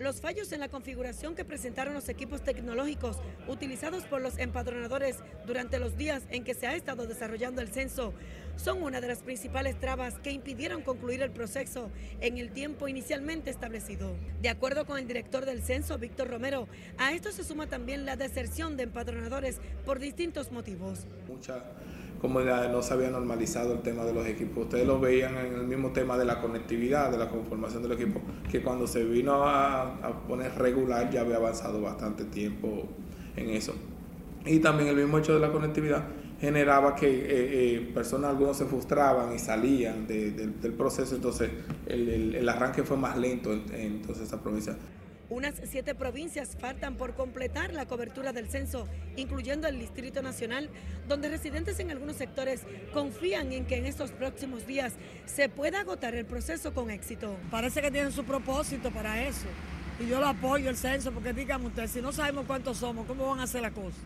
Los 0.00 0.22
fallos 0.22 0.50
en 0.52 0.60
la 0.60 0.70
configuración 0.70 1.34
que 1.34 1.44
presentaron 1.44 1.92
los 1.92 2.08
equipos 2.08 2.42
tecnológicos 2.42 3.18
utilizados 3.46 4.04
por 4.04 4.22
los 4.22 4.38
empadronadores 4.38 5.18
durante 5.46 5.78
los 5.78 5.98
días 5.98 6.22
en 6.30 6.42
que 6.42 6.54
se 6.54 6.66
ha 6.66 6.74
estado 6.74 7.06
desarrollando 7.06 7.60
el 7.60 7.68
censo 7.68 8.14
son 8.56 8.82
una 8.82 9.02
de 9.02 9.08
las 9.08 9.18
principales 9.18 9.78
trabas 9.78 10.18
que 10.18 10.30
impidieron 10.30 10.80
concluir 10.80 11.20
el 11.20 11.30
proceso 11.30 11.90
en 12.22 12.38
el 12.38 12.50
tiempo 12.50 12.88
inicialmente 12.88 13.50
establecido. 13.50 14.16
De 14.40 14.48
acuerdo 14.48 14.86
con 14.86 14.98
el 14.98 15.06
director 15.06 15.44
del 15.44 15.62
censo, 15.62 15.98
Víctor 15.98 16.28
Romero, 16.28 16.66
a 16.96 17.12
esto 17.12 17.30
se 17.30 17.44
suma 17.44 17.66
también 17.66 18.06
la 18.06 18.16
deserción 18.16 18.78
de 18.78 18.84
empadronadores 18.84 19.60
por 19.84 19.98
distintos 19.98 20.50
motivos. 20.50 21.06
Mucha 21.28 21.62
comunidades 22.20 22.70
no 22.70 22.82
se 22.82 22.92
había 22.94 23.10
normalizado 23.10 23.72
el 23.72 23.80
tema 23.80 24.04
de 24.04 24.12
los 24.12 24.26
equipos. 24.26 24.64
Ustedes 24.64 24.86
lo 24.86 25.00
veían 25.00 25.36
en 25.36 25.54
el 25.54 25.66
mismo 25.66 25.90
tema 25.90 26.18
de 26.18 26.24
la 26.24 26.40
conectividad, 26.40 27.10
de 27.10 27.18
la 27.18 27.28
conformación 27.28 27.82
del 27.82 27.92
equipo, 27.92 28.20
que 28.50 28.62
cuando 28.62 28.86
se 28.86 29.04
vino 29.04 29.44
a, 29.44 30.22
poner 30.28 30.54
regular 30.56 31.10
ya 31.10 31.22
había 31.22 31.36
avanzado 31.36 31.80
bastante 31.80 32.24
tiempo 32.24 32.88
en 33.36 33.50
eso. 33.50 33.74
Y 34.44 34.58
también 34.58 34.88
el 34.88 34.96
mismo 34.96 35.18
hecho 35.18 35.34
de 35.34 35.40
la 35.40 35.50
conectividad 35.50 36.04
generaba 36.40 36.94
que 36.94 37.06
eh, 37.06 37.24
eh, 37.28 37.90
personas, 37.92 38.30
algunos 38.30 38.56
se 38.56 38.64
frustraban 38.64 39.34
y 39.34 39.38
salían 39.38 40.06
del 40.06 40.74
proceso, 40.76 41.14
entonces 41.14 41.50
el, 41.86 42.48
arranque 42.48 42.82
fue 42.82 42.96
más 42.96 43.18
lento 43.18 43.52
en, 43.52 43.64
en 43.72 44.02
toda 44.02 44.22
esa 44.22 44.40
provincia. 44.42 44.76
Unas 45.30 45.54
siete 45.62 45.94
provincias 45.94 46.56
faltan 46.58 46.96
por 46.96 47.14
completar 47.14 47.72
la 47.72 47.86
cobertura 47.86 48.32
del 48.32 48.50
censo, 48.50 48.88
incluyendo 49.16 49.68
el 49.68 49.78
Distrito 49.78 50.22
Nacional, 50.22 50.68
donde 51.06 51.28
residentes 51.28 51.78
en 51.78 51.92
algunos 51.92 52.16
sectores 52.16 52.62
confían 52.92 53.52
en 53.52 53.64
que 53.64 53.76
en 53.76 53.86
estos 53.86 54.10
próximos 54.10 54.66
días 54.66 54.92
se 55.26 55.48
pueda 55.48 55.82
agotar 55.82 56.16
el 56.16 56.26
proceso 56.26 56.74
con 56.74 56.90
éxito. 56.90 57.36
Parece 57.48 57.80
que 57.80 57.92
tienen 57.92 58.10
su 58.10 58.24
propósito 58.24 58.90
para 58.90 59.24
eso. 59.24 59.46
Y 60.00 60.08
yo 60.08 60.18
lo 60.18 60.26
apoyo 60.26 60.68
el 60.68 60.76
censo, 60.76 61.12
porque 61.12 61.32
díganme 61.32 61.68
ustedes, 61.68 61.92
si 61.92 62.02
no 62.02 62.10
sabemos 62.10 62.44
cuántos 62.46 62.78
somos, 62.78 63.06
¿cómo 63.06 63.28
van 63.28 63.38
a 63.38 63.44
hacer 63.44 63.62
la 63.62 63.70
cosa? 63.70 63.98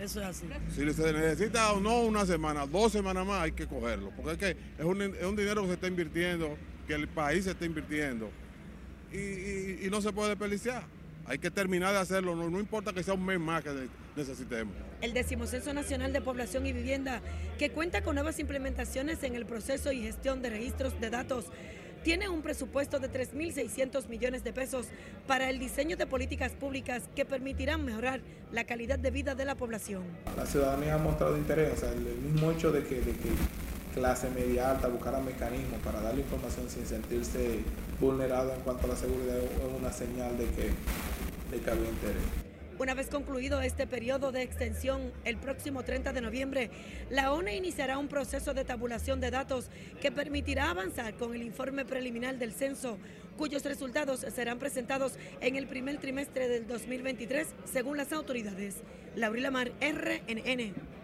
Eso 0.00 0.22
es 0.22 0.26
así. 0.26 0.46
Si 0.74 0.90
se 0.94 1.12
necesita 1.12 1.74
o 1.74 1.80
no 1.80 2.00
una 2.00 2.24
semana, 2.24 2.66
dos 2.66 2.90
semanas 2.90 3.26
más, 3.26 3.42
hay 3.42 3.52
que 3.52 3.66
cogerlo. 3.66 4.12
Porque 4.16 4.32
es 4.32 4.38
que 4.38 4.56
es 4.78 4.84
un, 4.84 5.02
es 5.02 5.24
un 5.24 5.36
dinero 5.36 5.60
que 5.60 5.68
se 5.68 5.74
está 5.74 5.88
invirtiendo, 5.88 6.56
que 6.86 6.94
el 6.94 7.06
país 7.06 7.44
se 7.44 7.50
está 7.50 7.66
invirtiendo 7.66 8.30
y, 9.14 9.90
no 9.90 10.00
se 10.00 10.12
puede 10.12 10.30
desperdiciar. 10.30 10.82
Hay 11.26 11.38
que 11.38 11.50
terminar 11.50 11.92
de 11.92 12.00
hacerlo, 12.00 12.34
no, 12.34 12.60
importa 12.60 12.92
que 12.92 13.02
sea 13.02 13.14
un 13.14 13.24
mes 13.24 13.40
más 13.40 13.62
que 13.62 13.70
necesitemos. 14.14 14.74
El 15.00 15.14
decimocenso 15.14 15.72
nacional 15.72 16.12
de 16.12 16.20
población 16.20 16.66
y 16.66 16.72
vivienda, 16.72 17.22
que 17.58 17.70
cuenta 17.70 18.02
con 18.02 18.16
nuevas 18.16 18.38
implementaciones 18.38 19.22
en 19.22 19.34
el 19.34 19.46
proceso 19.46 19.90
y 19.92 20.02
gestión 20.02 20.42
de 20.42 20.50
registros 20.50 21.00
de 21.00 21.08
datos, 21.08 21.46
tiene 22.02 22.28
un 22.28 22.42
presupuesto 22.42 22.98
de 22.98 23.10
3.600 23.10 24.08
millones 24.08 24.44
de 24.44 24.52
pesos 24.52 24.88
para 25.26 25.48
el 25.48 25.58
diseño 25.58 25.96
de 25.96 26.06
políticas 26.06 26.52
públicas 26.52 27.04
que 27.16 27.24
permitirán 27.24 27.82
mejorar 27.82 28.20
la 28.52 28.64
calidad 28.64 28.98
de 28.98 29.10
vida 29.10 29.34
de 29.34 29.46
la 29.46 29.54
población. 29.54 30.02
La 30.36 30.44
ciudadanía 30.44 30.96
ha 30.96 30.98
mostrado 30.98 31.38
interés, 31.38 31.82
el 31.82 32.18
mismo 32.18 32.50
hecho 32.50 32.70
de 32.70 32.84
que, 32.84 32.96
de 32.96 33.12
que 33.12 33.30
clase 33.94 34.28
media 34.30 34.72
alta 34.72 34.88
buscara 34.88 35.20
mecanismos 35.20 35.80
para 35.82 36.00
darle 36.00 36.22
información 36.22 36.68
sin 36.68 36.84
sentirse 36.84 37.60
vulnerado 38.00 38.52
en 38.52 38.60
cuanto 38.60 38.86
a 38.86 38.90
la 38.90 38.96
seguridad 38.96 39.38
es 39.38 39.50
una 39.78 39.92
señal 39.92 40.36
de 40.36 40.46
que, 40.46 40.70
de 41.50 41.62
que 41.62 41.70
había 41.70 41.88
interés. 41.88 42.44
Una 42.76 42.94
vez 42.94 43.06
concluido 43.06 43.60
este 43.60 43.86
periodo 43.86 44.32
de 44.32 44.42
extensión, 44.42 45.12
el 45.24 45.36
próximo 45.36 45.84
30 45.84 46.12
de 46.12 46.20
noviembre, 46.20 46.70
la 47.08 47.32
ONE 47.32 47.56
iniciará 47.56 47.98
un 47.98 48.08
proceso 48.08 48.52
de 48.52 48.64
tabulación 48.64 49.20
de 49.20 49.30
datos 49.30 49.70
que 50.00 50.10
permitirá 50.10 50.70
avanzar 50.70 51.14
con 51.14 51.34
el 51.36 51.42
informe 51.42 51.84
preliminar 51.84 52.36
del 52.36 52.52
censo, 52.52 52.98
cuyos 53.38 53.64
resultados 53.64 54.26
serán 54.34 54.58
presentados 54.58 55.12
en 55.40 55.54
el 55.54 55.68
primer 55.68 55.98
trimestre 55.98 56.48
del 56.48 56.66
2023, 56.66 57.46
según 57.72 57.96
las 57.96 58.12
autoridades. 58.12 58.74
Laurila 59.14 59.52
Mar, 59.52 59.70
RNN. 59.80 61.03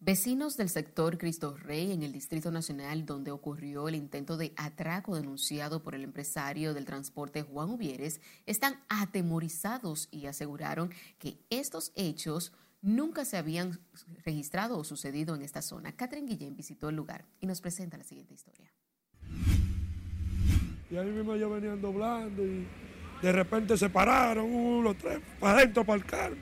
Vecinos 0.00 0.56
del 0.56 0.68
sector 0.68 1.18
Cristo 1.18 1.56
Rey 1.56 1.90
en 1.90 2.04
el 2.04 2.12
Distrito 2.12 2.52
Nacional, 2.52 3.04
donde 3.04 3.32
ocurrió 3.32 3.88
el 3.88 3.96
intento 3.96 4.36
de 4.36 4.52
atraco 4.56 5.16
denunciado 5.16 5.82
por 5.82 5.96
el 5.96 6.04
empresario 6.04 6.72
del 6.72 6.84
transporte 6.84 7.42
Juan 7.42 7.70
Ubieres, 7.70 8.20
están 8.46 8.76
atemorizados 8.88 10.06
y 10.12 10.26
aseguraron 10.26 10.92
que 11.18 11.40
estos 11.50 11.90
hechos 11.96 12.52
nunca 12.80 13.24
se 13.24 13.38
habían 13.38 13.80
registrado 14.24 14.78
o 14.78 14.84
sucedido 14.84 15.34
en 15.34 15.42
esta 15.42 15.62
zona. 15.62 15.90
Catherine 15.90 16.28
Guillén 16.28 16.54
visitó 16.54 16.90
el 16.90 16.94
lugar 16.94 17.24
y 17.40 17.46
nos 17.46 17.60
presenta 17.60 17.96
la 17.96 18.04
siguiente 18.04 18.34
historia. 18.34 18.72
Y 20.92 20.96
ahí 20.96 21.10
mismo 21.10 21.34
ellos 21.34 21.50
venían 21.50 21.82
doblando 21.82 22.46
y 22.46 22.68
de 23.20 23.32
repente 23.32 23.76
se 23.76 23.90
pararon, 23.90 24.44
uno, 24.48 24.94
tres, 24.94 25.18
para 25.40 25.58
adentro, 25.58 25.84
para 25.84 25.98
el 25.98 26.06
carro. 26.06 26.36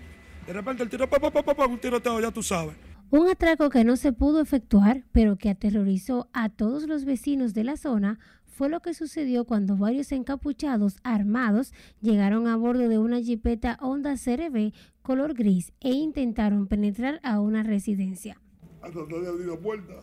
De 0.47 0.53
repente 0.53 0.83
el 0.83 0.91
tiro, 0.91 1.09
pa, 1.09 1.19
pa, 1.19 1.31
pa, 1.43 1.67
un 1.67 1.79
tiroteo, 1.79 2.21
ya 2.21 2.31
tú 2.31 2.43
sabes 2.43 2.86
Un 3.09 3.29
atraco 3.29 3.71
que 3.71 3.85
no 3.85 3.97
se 3.97 4.13
pudo 4.13 4.41
efectuar, 4.41 5.05
pero 5.13 5.37
que 5.37 5.49
aterrorizó 5.49 6.29
a 6.33 6.49
todos 6.49 6.89
los 6.89 7.05
vecinos 7.05 7.55
de 7.55 7.63
la 7.63 7.77
zona, 7.77 8.19
fue 8.47 8.69
lo 8.69 8.81
que 8.81 8.95
sucedió 8.95 9.45
cuando 9.45 9.77
varios 9.77 10.11
encapuchados 10.11 10.97
armados 11.05 11.73
llegaron 12.01 12.49
a 12.49 12.57
bordo 12.57 12.89
de 12.89 12.99
una 12.99 13.21
jipeta 13.21 13.79
Honda 13.81 14.17
CRV 14.17 14.73
color 15.03 15.35
gris 15.35 15.73
e 15.81 15.91
intentaron 15.91 16.67
penetrar 16.67 17.21
a 17.23 17.39
una 17.41 17.63
residencia. 17.63 18.41
A 18.83 18.91
tratar 18.91 19.21
de 19.21 19.29
abrir 19.29 19.47
la 19.47 19.59
puerta. 19.59 20.03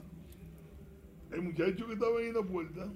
El 1.33 1.41
muchacho 1.41 1.85
que 1.87 1.93
estaba 1.93 2.21
en 2.21 2.33
la 2.33 2.43
puerta 2.43 2.87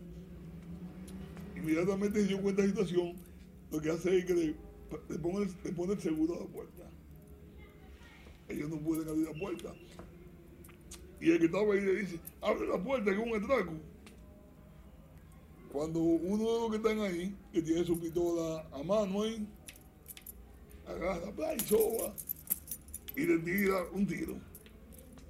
inmediatamente 1.53 2.21
se 2.21 2.27
dio 2.27 2.41
cuenta 2.41 2.61
de 2.61 2.69
la 2.69 2.73
situación. 2.75 3.13
Lo 3.71 3.81
que 3.81 3.91
hace 3.91 4.19
es 4.19 4.25
que 4.25 4.33
le, 4.33 4.45
le 4.45 4.55
le 5.09 5.71
pone 5.73 5.93
el 5.93 5.99
seguro 5.99 6.35
a 6.35 6.39
la 6.39 6.45
puerta. 6.45 6.89
Ellos 8.49 8.69
no 8.69 8.77
pueden 8.77 9.09
abrir 9.09 9.27
la 9.27 9.39
puerta. 9.39 9.73
Y 11.19 11.31
el 11.31 11.39
que 11.39 11.45
estaba 11.45 11.73
ahí 11.73 11.81
le 11.81 11.95
dice, 11.95 12.19
abre 12.41 12.67
la 12.67 12.81
puerta 12.81 13.11
que 13.11 13.21
es 13.21 13.27
un 13.27 13.43
atraco. 13.43 13.73
Cuando 15.71 15.99
uno 15.99 16.43
de 16.43 16.59
los 16.59 16.69
que 16.71 16.77
están 16.77 16.99
ahí, 16.99 17.35
que 17.51 17.61
tiene 17.61 17.83
su 17.83 17.99
pistola 17.99 18.65
a 18.71 18.83
mano 18.83 19.23
ahí, 19.23 19.47
agarra, 20.87 21.29
bla, 21.31 21.55
y 21.55 21.59
soba, 21.59 22.13
y 23.15 23.21
le 23.25 23.39
tira 23.39 23.83
un 23.91 24.07
tiro. 24.07 24.35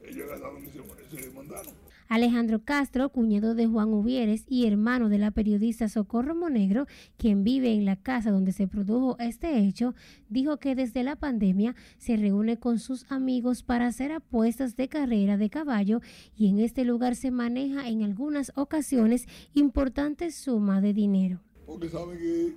Ellos 0.04 0.30
agarraron 0.30 0.64
y 0.64 0.70
se, 0.70 1.22
se 1.22 1.32
mandaron. 1.32 1.87
Alejandro 2.08 2.64
Castro, 2.64 3.10
cuñado 3.10 3.56
de 3.56 3.68
Juan 3.68 3.94
Uvieres 3.94 4.46
y 4.48 4.66
hermano 4.66 5.10
de 5.10 5.18
la 5.18 5.32
periodista 5.32 5.90
Socorro 5.90 6.36
Monegro, 6.36 6.88
quien 7.18 7.44
vive 7.44 7.74
en 7.74 7.86
la 7.86 7.96
casa 7.96 8.32
donde 8.32 8.52
se 8.52 8.68
produjo 8.68 9.18
este 9.20 9.60
hecho, 9.60 9.94
dijo 10.30 10.58
que 10.58 10.76
desde 10.76 11.04
la 11.04 11.16
pandemia 11.16 11.76
se 11.98 12.18
reúne 12.18 12.58
con 12.58 12.80
sus 12.80 13.10
amigos 13.12 13.64
para 13.64 13.88
hacer 13.88 14.12
apuestas 14.12 14.76
de 14.76 14.88
carrera 14.88 15.38
de 15.38 15.50
caballo 15.50 16.02
y 16.36 16.50
en 16.50 16.60
este 16.60 16.86
lugar 16.86 17.16
se 17.16 17.32
maneja 17.32 17.88
en 17.88 18.04
algunas 18.04 18.52
ocasiones 18.56 19.26
importantes 19.54 20.36
sumas 20.36 20.82
de 20.82 20.94
dinero. 20.94 21.40
Porque 21.66 21.90
saben 21.90 22.18
que 22.18 22.56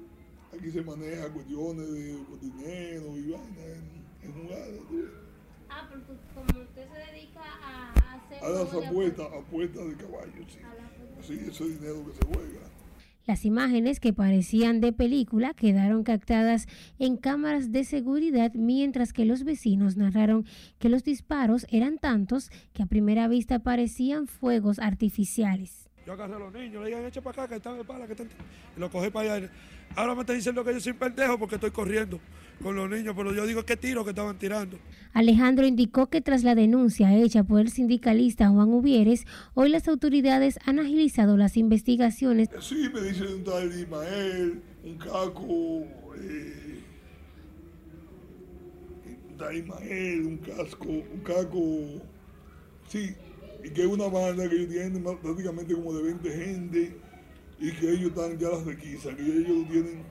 aquí 0.57 0.71
se 0.71 0.83
maneja 0.83 1.29
cuestiones 1.33 1.91
de 1.91 2.17
dinero 2.41 3.19
y 3.19 3.31
vaina 3.31 3.65
en, 3.67 4.29
en 4.29 4.33
jugadas. 4.33 4.71
Ah, 5.69 5.89
porque 5.89 6.05
como 6.35 6.47
se 6.47 6.59
dedica 6.59 6.70
a 8.43 8.49
las 8.49 8.73
apuestas, 8.73 9.27
apuestas 9.27 9.89
de 9.89 9.95
caballo, 9.95 10.45
sí. 10.49 10.59
Sí, 11.27 11.39
ese 11.49 11.65
dinero 11.65 12.05
que 12.07 12.13
se 12.13 12.25
juega. 12.27 12.61
Las 13.27 13.45
imágenes 13.45 14.01
que 14.01 14.13
parecían 14.13 14.81
de 14.81 14.93
película 14.93 15.55
quedaron 15.55 16.03
captadas 16.03 16.67
en 16.99 17.17
cámaras 17.17 17.71
de 17.71 17.85
seguridad 17.85 18.53
mientras 18.55 19.13
que 19.13 19.27
los 19.27 19.45
vecinos 19.45 19.97
narraron 19.97 20.47
que 20.79 20.89
los 20.89 21.05
disparos 21.05 21.67
eran 21.71 21.99
tantos 21.99 22.51
que 22.73 22.83
a 22.83 22.87
primera 22.87 23.29
vista 23.29 23.59
parecían 23.59 24.27
fuegos 24.27 24.79
artificiales. 24.79 25.90
Yo 26.07 26.15
agarré 26.15 26.35
a 26.35 26.39
los 26.39 26.53
niños, 26.53 26.83
le 26.83 26.91
dije, 26.91 27.07
echa 27.07 27.21
para 27.21 27.43
acá, 27.43 27.49
que 27.49 27.57
están 27.57 27.75
en 27.75 27.81
el 27.81 27.87
pala, 27.87 28.07
que 28.07 28.13
están... 28.13 28.29
Y 28.77 28.81
lo 28.81 28.91
cogí 28.91 29.11
para 29.11 29.35
allá. 29.35 29.51
Ahora 29.95 30.15
me 30.15 30.21
están 30.21 30.37
diciendo 30.37 30.65
que 30.65 30.73
yo 30.73 30.81
soy 30.81 30.93
pendejo 30.95 31.39
porque 31.39 31.57
estoy 31.57 31.71
corriendo 31.71 32.21
con 32.63 32.77
los 32.77 32.89
niños, 32.89 33.15
pero 33.17 33.35
yo 33.35 33.47
digo, 33.47 33.65
¿qué 33.65 33.77
tiro 33.77 34.05
que 34.05 34.11
estaban 34.11 34.39
tirando? 34.39 34.79
Alejandro 35.13 35.67
indicó 35.67 36.09
que 36.09 36.21
tras 36.21 36.45
la 36.45 36.55
denuncia 36.55 37.15
hecha 37.15 37.43
por 37.43 37.61
el 37.61 37.71
sindicalista 37.71 38.49
Juan 38.49 38.69
Uvieres, 38.69 39.27
hoy 39.55 39.69
las 39.69 39.89
autoridades 39.89 40.59
han 40.65 40.79
agilizado 40.79 41.37
las 41.37 41.57
investigaciones. 41.57 42.49
Sí, 42.61 42.89
me 42.93 43.01
dicen 43.01 43.27
un 43.35 43.45
tal 43.45 43.73
Ismael, 43.73 44.63
un 44.85 44.97
caco, 44.99 45.85
eh, 46.17 46.81
un 49.29 49.37
tal 49.37 49.57
Ismael, 49.57 50.27
un 50.27 50.37
casco, 50.39 50.89
un 50.89 51.21
caco, 51.25 52.03
sí, 52.89 53.15
y 53.65 53.71
que 53.71 53.83
es 53.83 53.89
una 53.89 54.09
banda 54.09 54.49
que 54.49 54.67
tienen 54.67 55.03
prácticamente 55.03 55.75
como 55.75 55.93
de 55.95 56.03
20 56.03 56.31
gente 56.31 56.97
y 57.59 57.73
que 57.73 57.91
ellos 57.91 58.11
están 58.11 58.39
ya 58.39 58.49
las 58.49 58.65
requisas, 58.65 59.15
que 59.15 59.23
ellos 59.23 59.69
tienen, 59.69 60.03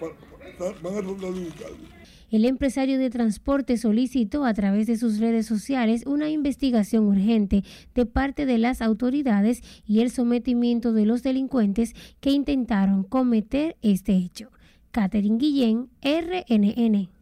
van 0.00 0.94
a 0.94 1.00
tratar 1.00 1.04
de 1.04 1.40
ubicarlo. 1.40 2.00
El 2.30 2.44
empresario 2.44 2.98
de 2.98 3.10
transporte 3.10 3.76
solicitó 3.76 4.44
a 4.44 4.54
través 4.54 4.86
de 4.86 4.96
sus 4.96 5.18
redes 5.18 5.46
sociales 5.46 6.04
una 6.06 6.30
investigación 6.30 7.06
urgente 7.06 7.64
de 7.94 8.06
parte 8.06 8.46
de 8.46 8.58
las 8.58 8.82
autoridades 8.82 9.62
y 9.84 10.00
el 10.00 10.10
sometimiento 10.10 10.92
de 10.92 11.06
los 11.06 11.24
delincuentes 11.24 11.94
que 12.20 12.30
intentaron 12.30 13.02
cometer 13.02 13.76
este 13.82 14.12
hecho. 14.12 14.50
Catherine 14.92 15.38
Guillén, 15.38 15.88
RNN. 16.02 17.19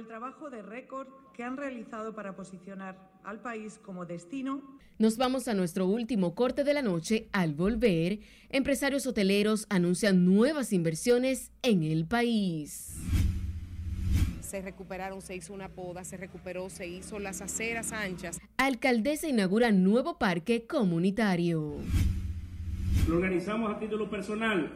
El 0.00 0.06
trabajo 0.06 0.48
de 0.48 0.62
récord 0.62 1.08
que 1.34 1.44
han 1.44 1.58
realizado 1.58 2.14
para 2.14 2.34
posicionar 2.34 2.96
al 3.22 3.40
país 3.40 3.78
como 3.84 4.06
destino. 4.06 4.62
Nos 4.98 5.18
vamos 5.18 5.46
a 5.46 5.52
nuestro 5.52 5.86
último 5.86 6.34
corte 6.34 6.64
de 6.64 6.72
la 6.72 6.80
noche. 6.80 7.28
Al 7.32 7.54
volver, 7.54 8.20
empresarios 8.48 9.06
hoteleros 9.06 9.66
anuncian 9.68 10.24
nuevas 10.24 10.72
inversiones 10.72 11.52
en 11.62 11.82
el 11.82 12.06
país. 12.06 12.96
Se 14.40 14.62
recuperaron, 14.62 15.20
se 15.20 15.36
hizo 15.36 15.52
una 15.52 15.68
poda, 15.68 16.02
se 16.02 16.16
recuperó, 16.16 16.70
se 16.70 16.88
hizo 16.88 17.18
las 17.18 17.42
aceras 17.42 17.92
anchas. 17.92 18.40
Alcaldesa 18.56 19.28
inaugura 19.28 19.70
nuevo 19.70 20.18
parque 20.18 20.66
comunitario. 20.66 21.76
Lo 23.06 23.16
organizamos 23.16 23.76
a 23.76 23.78
título 23.78 24.08
personal 24.08 24.72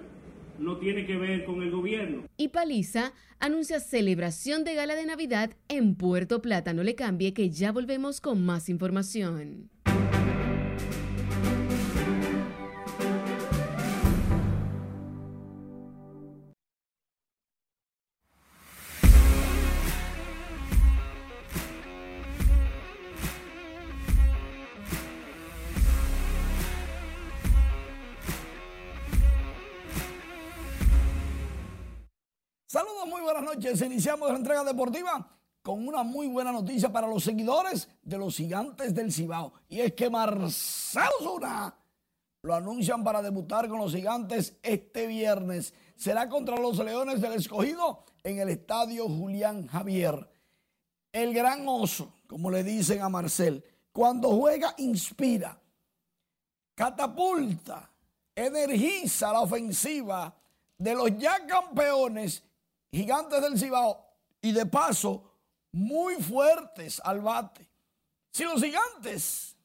no 0.59 0.79
tiene 0.79 1.07
que 1.07 1.17
ver 1.17 1.45
con 1.45 1.62
el 1.62 1.71
gobierno. 1.71 2.25
Y 2.37 2.49
Paliza 2.49 3.12
anuncia 3.38 3.81
celebración 3.81 4.64
de 4.64 4.75
gala 4.75 4.95
de 4.95 5.07
Navidad 5.07 5.51
en 5.69 5.95
Puerto 5.95 6.40
Plata. 6.40 6.73
No 6.73 6.83
le 6.83 6.95
cambie 6.95 7.35
que 7.35 7.51
ya 7.51 7.73
volvemos 7.73 8.21
con 8.21 8.45
más 8.45 8.69
información. 8.69 9.71
Saludos, 32.75 33.07
muy 33.07 33.23
buenas 33.23 33.45
noches. 33.45 33.81
Iniciamos 33.83 34.29
la 34.29 34.37
entrega 34.37 34.65
deportiva 34.65 35.25
con 35.63 35.87
una 35.87 36.03
muy 36.03 36.27
buena 36.27 36.51
noticia 36.51 36.91
para 36.91 37.07
los 37.07 37.23
seguidores 37.23 37.89
de 38.03 38.19
los 38.19 38.35
gigantes 38.35 38.93
del 38.93 39.13
Cibao. 39.13 39.53
Y 39.69 39.79
es 39.79 39.93
que 39.93 40.11
Marcelo 40.11 41.07
Zuna 41.23 41.73
lo 42.43 42.53
anuncian 42.53 43.05
para 43.05 43.23
debutar 43.23 43.69
con 43.69 43.79
los 43.79 43.93
gigantes 43.93 44.57
este 44.61 45.07
viernes. 45.07 45.73
Será 45.95 46.29
contra 46.29 46.57
los 46.57 46.77
Leones 46.79 47.21
del 47.21 47.35
Escogido 47.35 48.03
en 48.25 48.41
el 48.41 48.49
estadio 48.49 49.05
Julián 49.09 49.69
Javier. 49.69 50.29
El 51.13 51.33
gran 51.33 51.69
oso, 51.69 52.13
como 52.27 52.51
le 52.51 52.65
dicen 52.65 53.03
a 53.03 53.09
Marcel, 53.09 53.63
cuando 53.93 54.31
juega 54.31 54.75
inspira, 54.79 55.57
catapulta, 56.75 57.89
energiza 58.35 59.33
la 59.33 59.43
ofensiva 59.43 60.35
de 60.77 60.93
los 60.93 61.17
ya 61.17 61.47
campeones 61.47 62.43
gigantes 62.95 63.43
del 63.43 63.59
Cibao 63.59 64.07
y 64.41 64.53
de 64.53 64.67
paso 64.67 65.33
muy 65.73 66.15
fuertes 66.17 67.01
al 67.05 67.21
bate. 67.21 67.69
Si 68.31 68.45
los 68.45 68.63
gigantes 68.63 69.57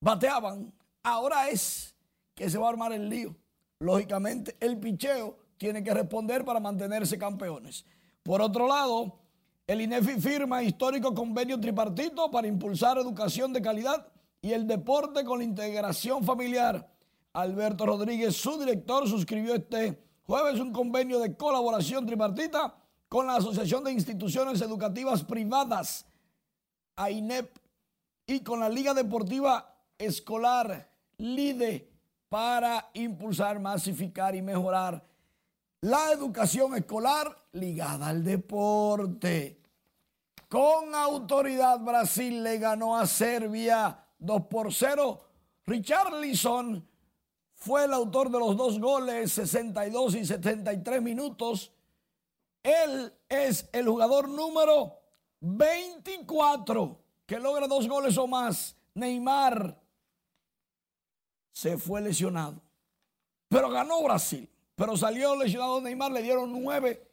bateaban, 0.00 0.72
ahora 1.02 1.48
es 1.48 1.94
que 2.34 2.50
se 2.50 2.58
va 2.58 2.66
a 2.66 2.70
armar 2.70 2.92
el 2.92 3.08
lío. 3.08 3.36
Lógicamente, 3.78 4.56
el 4.60 4.78
picheo 4.78 5.38
tiene 5.56 5.82
que 5.82 5.94
responder 5.94 6.44
para 6.44 6.58
mantenerse 6.58 7.18
campeones. 7.18 7.84
Por 8.22 8.40
otro 8.40 8.66
lado, 8.66 9.20
el 9.66 9.80
INEFI 9.80 10.20
firma 10.20 10.62
histórico 10.62 11.14
convenio 11.14 11.60
tripartito 11.60 12.30
para 12.30 12.48
impulsar 12.48 12.98
educación 12.98 13.52
de 13.52 13.62
calidad 13.62 14.06
y 14.40 14.52
el 14.52 14.66
deporte 14.66 15.24
con 15.24 15.38
la 15.38 15.44
integración 15.44 16.24
familiar. 16.24 16.88
Alberto 17.32 17.86
Rodríguez, 17.86 18.36
su 18.36 18.58
director, 18.58 19.08
suscribió 19.08 19.54
este 19.54 20.02
jueves 20.26 20.60
un 20.60 20.72
convenio 20.72 21.18
de 21.18 21.36
colaboración 21.36 22.06
tripartita 22.06 22.74
con 23.08 23.26
la 23.26 23.36
Asociación 23.36 23.84
de 23.84 23.92
Instituciones 23.92 24.60
Educativas 24.62 25.22
Privadas, 25.24 26.06
AINEP, 26.96 27.58
y 28.26 28.40
con 28.40 28.60
la 28.60 28.68
Liga 28.68 28.94
Deportiva 28.94 29.76
Escolar, 29.98 30.90
LIDE, 31.18 31.90
para 32.28 32.88
impulsar, 32.94 33.60
masificar 33.60 34.34
y 34.34 34.40
mejorar 34.40 35.04
la 35.82 36.12
educación 36.12 36.74
escolar 36.76 37.36
ligada 37.52 38.08
al 38.08 38.24
deporte. 38.24 39.60
Con 40.48 40.94
autoridad, 40.94 41.80
Brasil 41.80 42.42
le 42.42 42.58
ganó 42.58 42.96
a 42.96 43.06
Serbia 43.06 43.98
2 44.18 44.42
por 44.46 44.72
0. 44.72 45.20
Richarlison 45.66 46.88
fue 47.62 47.84
el 47.84 47.92
autor 47.92 48.28
de 48.28 48.40
los 48.40 48.56
dos 48.56 48.80
goles, 48.80 49.32
62 49.32 50.16
y 50.16 50.26
73 50.26 51.00
minutos. 51.00 51.70
Él 52.60 53.14
es 53.28 53.68
el 53.72 53.86
jugador 53.86 54.28
número 54.28 54.98
24 55.40 56.98
que 57.24 57.38
logra 57.38 57.68
dos 57.68 57.86
goles 57.86 58.18
o 58.18 58.26
más. 58.26 58.76
Neymar 58.94 59.80
se 61.52 61.78
fue 61.78 62.00
lesionado, 62.00 62.60
pero 63.48 63.70
ganó 63.70 64.02
Brasil. 64.02 64.50
Pero 64.74 64.96
salió 64.96 65.36
lesionado 65.36 65.80
Neymar, 65.80 66.10
le 66.10 66.22
dieron 66.22 66.50
nueve 66.50 67.08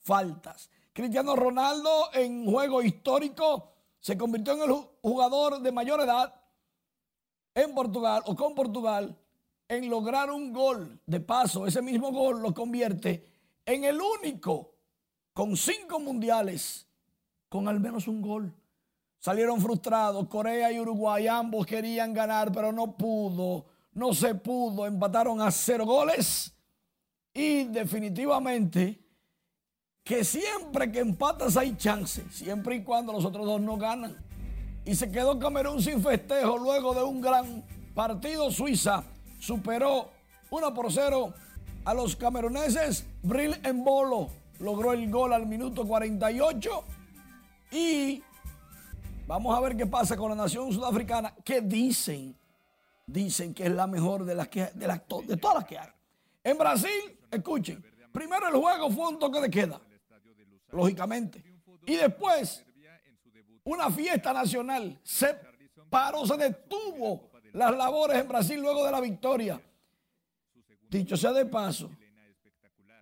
faltas. 0.00 0.68
Cristiano 0.92 1.34
Ronaldo 1.34 2.12
en 2.12 2.44
juego 2.44 2.82
histórico 2.82 3.72
se 4.00 4.18
convirtió 4.18 4.52
en 4.52 4.70
el 4.70 4.76
jugador 5.00 5.60
de 5.60 5.72
mayor 5.72 6.00
edad 6.02 6.34
en 7.54 7.74
Portugal 7.74 8.22
o 8.26 8.36
con 8.36 8.54
Portugal 8.54 9.16
en 9.68 9.88
lograr 9.88 10.30
un 10.30 10.52
gol. 10.52 11.00
De 11.06 11.20
paso, 11.20 11.66
ese 11.66 11.82
mismo 11.82 12.12
gol 12.12 12.42
lo 12.42 12.52
convierte 12.52 13.26
en 13.66 13.84
el 13.84 14.00
único 14.00 14.74
con 15.32 15.56
cinco 15.56 15.98
mundiales 16.00 16.86
con 17.48 17.68
al 17.68 17.80
menos 17.80 18.08
un 18.08 18.20
gol. 18.20 18.52
Salieron 19.18 19.60
frustrados. 19.60 20.28
Corea 20.28 20.70
y 20.70 20.78
Uruguay 20.78 21.26
ambos 21.28 21.66
querían 21.66 22.12
ganar, 22.12 22.52
pero 22.52 22.72
no 22.72 22.96
pudo. 22.96 23.64
No 23.92 24.12
se 24.12 24.34
pudo. 24.34 24.86
Empataron 24.86 25.40
a 25.40 25.50
cero 25.50 25.86
goles. 25.86 26.52
Y 27.32 27.64
definitivamente 27.64 29.00
que 30.02 30.24
siempre 30.24 30.92
que 30.92 31.00
empatas 31.00 31.56
hay 31.56 31.74
chance, 31.76 32.22
siempre 32.30 32.76
y 32.76 32.84
cuando 32.84 33.12
los 33.12 33.24
otros 33.24 33.46
dos 33.46 33.60
no 33.60 33.78
ganan. 33.78 34.16
Y 34.84 34.94
se 34.94 35.10
quedó 35.10 35.38
Camerún 35.38 35.80
sin 35.80 36.02
festejo 36.02 36.58
luego 36.58 36.92
de 36.92 37.02
un 37.02 37.22
gran 37.22 37.64
partido. 37.94 38.50
Suiza 38.50 39.04
superó 39.44 40.10
1 40.50 40.74
por 40.74 40.90
0 40.90 41.34
a 41.84 41.94
los 41.94 42.16
cameruneses. 42.16 43.06
Brill 43.22 43.60
en 43.62 43.84
bolo 43.84 44.30
logró 44.58 44.92
el 44.92 45.10
gol 45.10 45.32
al 45.32 45.46
minuto 45.46 45.86
48. 45.86 46.84
Y 47.72 48.22
vamos 49.26 49.56
a 49.56 49.60
ver 49.60 49.76
qué 49.76 49.86
pasa 49.86 50.16
con 50.16 50.30
la 50.30 50.36
nación 50.36 50.72
sudafricana, 50.72 51.34
que 51.44 51.60
dicen, 51.60 52.34
dicen 53.06 53.52
que 53.52 53.64
es 53.64 53.72
la 53.72 53.86
mejor 53.86 54.24
de, 54.24 54.34
las 54.34 54.48
que, 54.48 54.70
de, 54.74 54.86
de 55.26 55.36
todas 55.36 55.56
las 55.56 55.64
que 55.64 55.78
hay. 55.78 55.88
En 56.42 56.56
Brasil, 56.56 57.18
escuchen, 57.30 57.84
primero 58.12 58.48
el 58.48 58.54
juego 58.54 58.90
fue 58.90 59.08
un 59.08 59.18
toque 59.18 59.40
de 59.40 59.50
queda 59.50 59.80
lógicamente. 60.70 61.42
Y 61.86 61.96
después, 61.96 62.64
una 63.64 63.90
fiesta 63.90 64.32
nacional. 64.32 64.98
Se 65.02 65.36
paró, 65.88 66.26
se 66.26 66.36
detuvo 66.36 67.30
las 67.54 67.76
labores 67.76 68.18
en 68.18 68.28
Brasil 68.28 68.60
luego 68.60 68.84
de 68.84 68.92
la 68.92 69.00
victoria. 69.00 69.60
Dicho 70.90 71.16
sea 71.16 71.32
de 71.32 71.46
paso, 71.46 71.90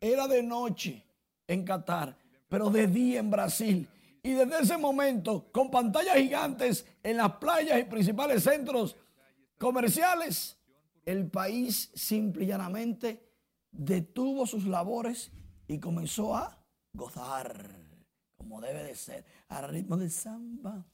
era 0.00 0.28
de 0.28 0.42
noche 0.42 1.04
en 1.46 1.64
Qatar, 1.64 2.16
pero 2.48 2.70
de 2.70 2.86
día 2.86 3.20
en 3.20 3.30
Brasil. 3.30 3.88
Y 4.22 4.32
desde 4.32 4.60
ese 4.60 4.78
momento, 4.78 5.50
con 5.50 5.70
pantallas 5.70 6.16
gigantes 6.16 6.86
en 7.02 7.16
las 7.16 7.32
playas 7.36 7.80
y 7.80 7.84
principales 7.84 8.44
centros 8.44 8.96
comerciales, 9.58 10.56
el 11.04 11.28
país 11.28 11.90
simple 11.94 12.44
y 12.44 12.46
llanamente 12.46 13.28
detuvo 13.70 14.46
sus 14.46 14.66
labores 14.66 15.32
y 15.66 15.78
comenzó 15.78 16.36
a 16.36 16.62
gozar 16.92 17.82
como 18.36 18.60
debe 18.60 18.84
de 18.84 18.94
ser, 18.94 19.24
al 19.48 19.68
ritmo 19.68 19.96
de 19.96 20.10
samba. 20.10 20.84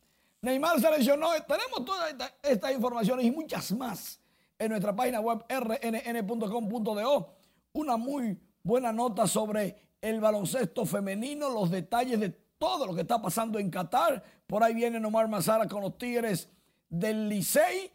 Neymar 0.43 0.81
se 0.81 0.91
lesionó. 0.91 1.31
Tenemos 1.47 1.85
todas 1.85 2.15
estas 2.43 2.73
informaciones 2.73 3.27
y 3.27 3.31
muchas 3.31 3.73
más 3.73 4.21
en 4.59 4.71
nuestra 4.71 4.95
página 4.95 5.21
web 5.21 5.45
rnn.com.do. 5.49 7.35
Una 7.73 7.97
muy 7.97 8.39
buena 8.63 8.93
nota 8.93 9.27
sobre 9.27 9.77
el 10.01 10.21
baloncesto 10.21 10.87
femenino, 10.87 11.49
los 11.51 11.71
detalles 11.71 12.21
de 12.21 12.31
todo 12.59 12.87
lo 12.87 12.95
que 12.95 13.03
está 13.03 13.21
pasando 13.21 13.59
en 13.59 13.71
Qatar. 13.71 14.23
Por 14.47 14.63
ahí 14.63 14.75
viene 14.75 15.01
Nomar 15.01 15.29
Mazara 15.29 15.67
con 15.67 15.83
los 15.83 15.99
Tigres 15.99 16.49
del 16.89 17.29
Licey. 17.29 17.91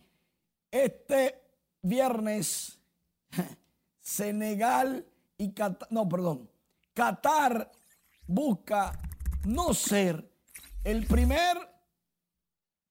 Este 0.72 1.42
viernes, 1.82 2.80
Senegal 4.00 5.06
y 5.38 5.52
Qatar, 5.52 5.88
no, 5.92 6.08
perdón, 6.10 6.50
Qatar 6.94 7.72
busca 8.26 9.00
no 9.46 9.74
ser 9.74 10.30
el 10.84 11.06
primer 11.06 11.73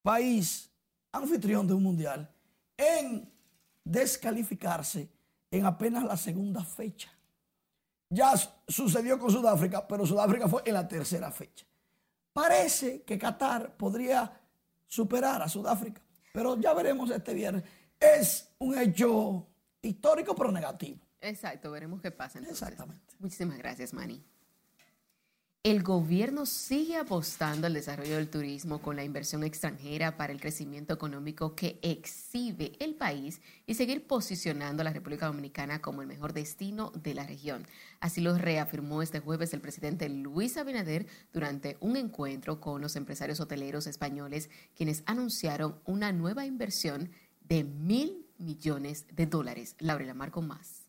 país 0.02 0.70
anfitrión 1.12 1.66
de 1.66 1.74
un 1.74 1.82
mundial 1.82 2.30
en 2.76 3.30
descalificarse 3.84 5.08
en 5.50 5.66
apenas 5.66 6.04
la 6.04 6.16
segunda 6.16 6.64
fecha. 6.64 7.12
Ya 8.08 8.32
sucedió 8.68 9.18
con 9.18 9.30
Sudáfrica, 9.30 9.86
pero 9.86 10.06
Sudáfrica 10.06 10.48
fue 10.48 10.62
en 10.66 10.74
la 10.74 10.86
tercera 10.86 11.30
fecha. 11.30 11.66
Parece 12.32 13.02
que 13.02 13.18
Qatar 13.18 13.76
podría 13.76 14.30
superar 14.86 15.42
a 15.42 15.48
Sudáfrica, 15.48 16.02
pero 16.32 16.58
ya 16.58 16.74
veremos 16.74 17.10
este 17.10 17.34
viernes. 17.34 17.64
Es 17.98 18.48
un 18.58 18.76
hecho 18.76 19.46
histórico, 19.80 20.34
pero 20.34 20.50
negativo. 20.50 20.98
Exacto, 21.20 21.70
veremos 21.70 22.00
qué 22.00 22.10
pasa. 22.10 22.40
Exactamente. 22.40 23.14
Muchísimas 23.18 23.58
gracias, 23.58 23.92
Manny. 23.92 24.22
El 25.64 25.84
gobierno 25.84 26.44
sigue 26.44 26.96
apostando 26.96 27.68
al 27.68 27.74
desarrollo 27.74 28.16
del 28.16 28.28
turismo 28.28 28.82
con 28.82 28.96
la 28.96 29.04
inversión 29.04 29.44
extranjera 29.44 30.16
para 30.16 30.32
el 30.32 30.40
crecimiento 30.40 30.92
económico 30.92 31.54
que 31.54 31.78
exhibe 31.82 32.72
el 32.80 32.96
país 32.96 33.40
y 33.64 33.74
seguir 33.74 34.04
posicionando 34.08 34.80
a 34.80 34.84
la 34.84 34.92
República 34.92 35.26
Dominicana 35.26 35.80
como 35.80 36.02
el 36.02 36.08
mejor 36.08 36.32
destino 36.32 36.90
de 37.00 37.14
la 37.14 37.28
región. 37.28 37.64
Así 38.00 38.20
lo 38.20 38.36
reafirmó 38.36 39.02
este 39.02 39.20
jueves 39.20 39.54
el 39.54 39.60
presidente 39.60 40.08
Luis 40.08 40.56
Abinader 40.56 41.06
durante 41.32 41.76
un 41.78 41.96
encuentro 41.96 42.58
con 42.58 42.80
los 42.80 42.96
empresarios 42.96 43.38
hoteleros 43.38 43.86
españoles, 43.86 44.50
quienes 44.74 45.04
anunciaron 45.06 45.76
una 45.84 46.10
nueva 46.10 46.44
inversión 46.44 47.08
de 47.48 47.62
mil 47.62 48.26
millones 48.36 49.06
de 49.14 49.26
dólares. 49.26 49.76
Marco 50.16 50.42
más. 50.42 50.88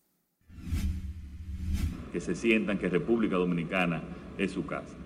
Que 2.10 2.20
se 2.20 2.34
sientan 2.34 2.80
que 2.80 2.88
República 2.88 3.36
Dominicana 3.36 4.02
es 4.38 4.52
su 4.52 4.66
casa. 4.66 4.96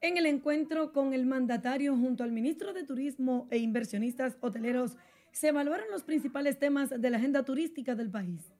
En 0.00 0.18
el 0.18 0.26
encuentro 0.26 0.92
con 0.92 1.14
el 1.14 1.24
mandatario 1.24 1.96
junto 1.96 2.24
al 2.24 2.32
ministro 2.32 2.72
de 2.72 2.84
Turismo 2.84 3.48
e 3.50 3.58
inversionistas 3.58 4.36
hoteleros, 4.40 4.96
se 5.32 5.48
evaluaron 5.48 5.86
los 5.90 6.04
principales 6.04 6.58
temas 6.58 6.90
de 6.90 7.10
la 7.10 7.16
agenda 7.16 7.44
turística 7.44 7.94
del 7.94 8.10
país. 8.10 8.52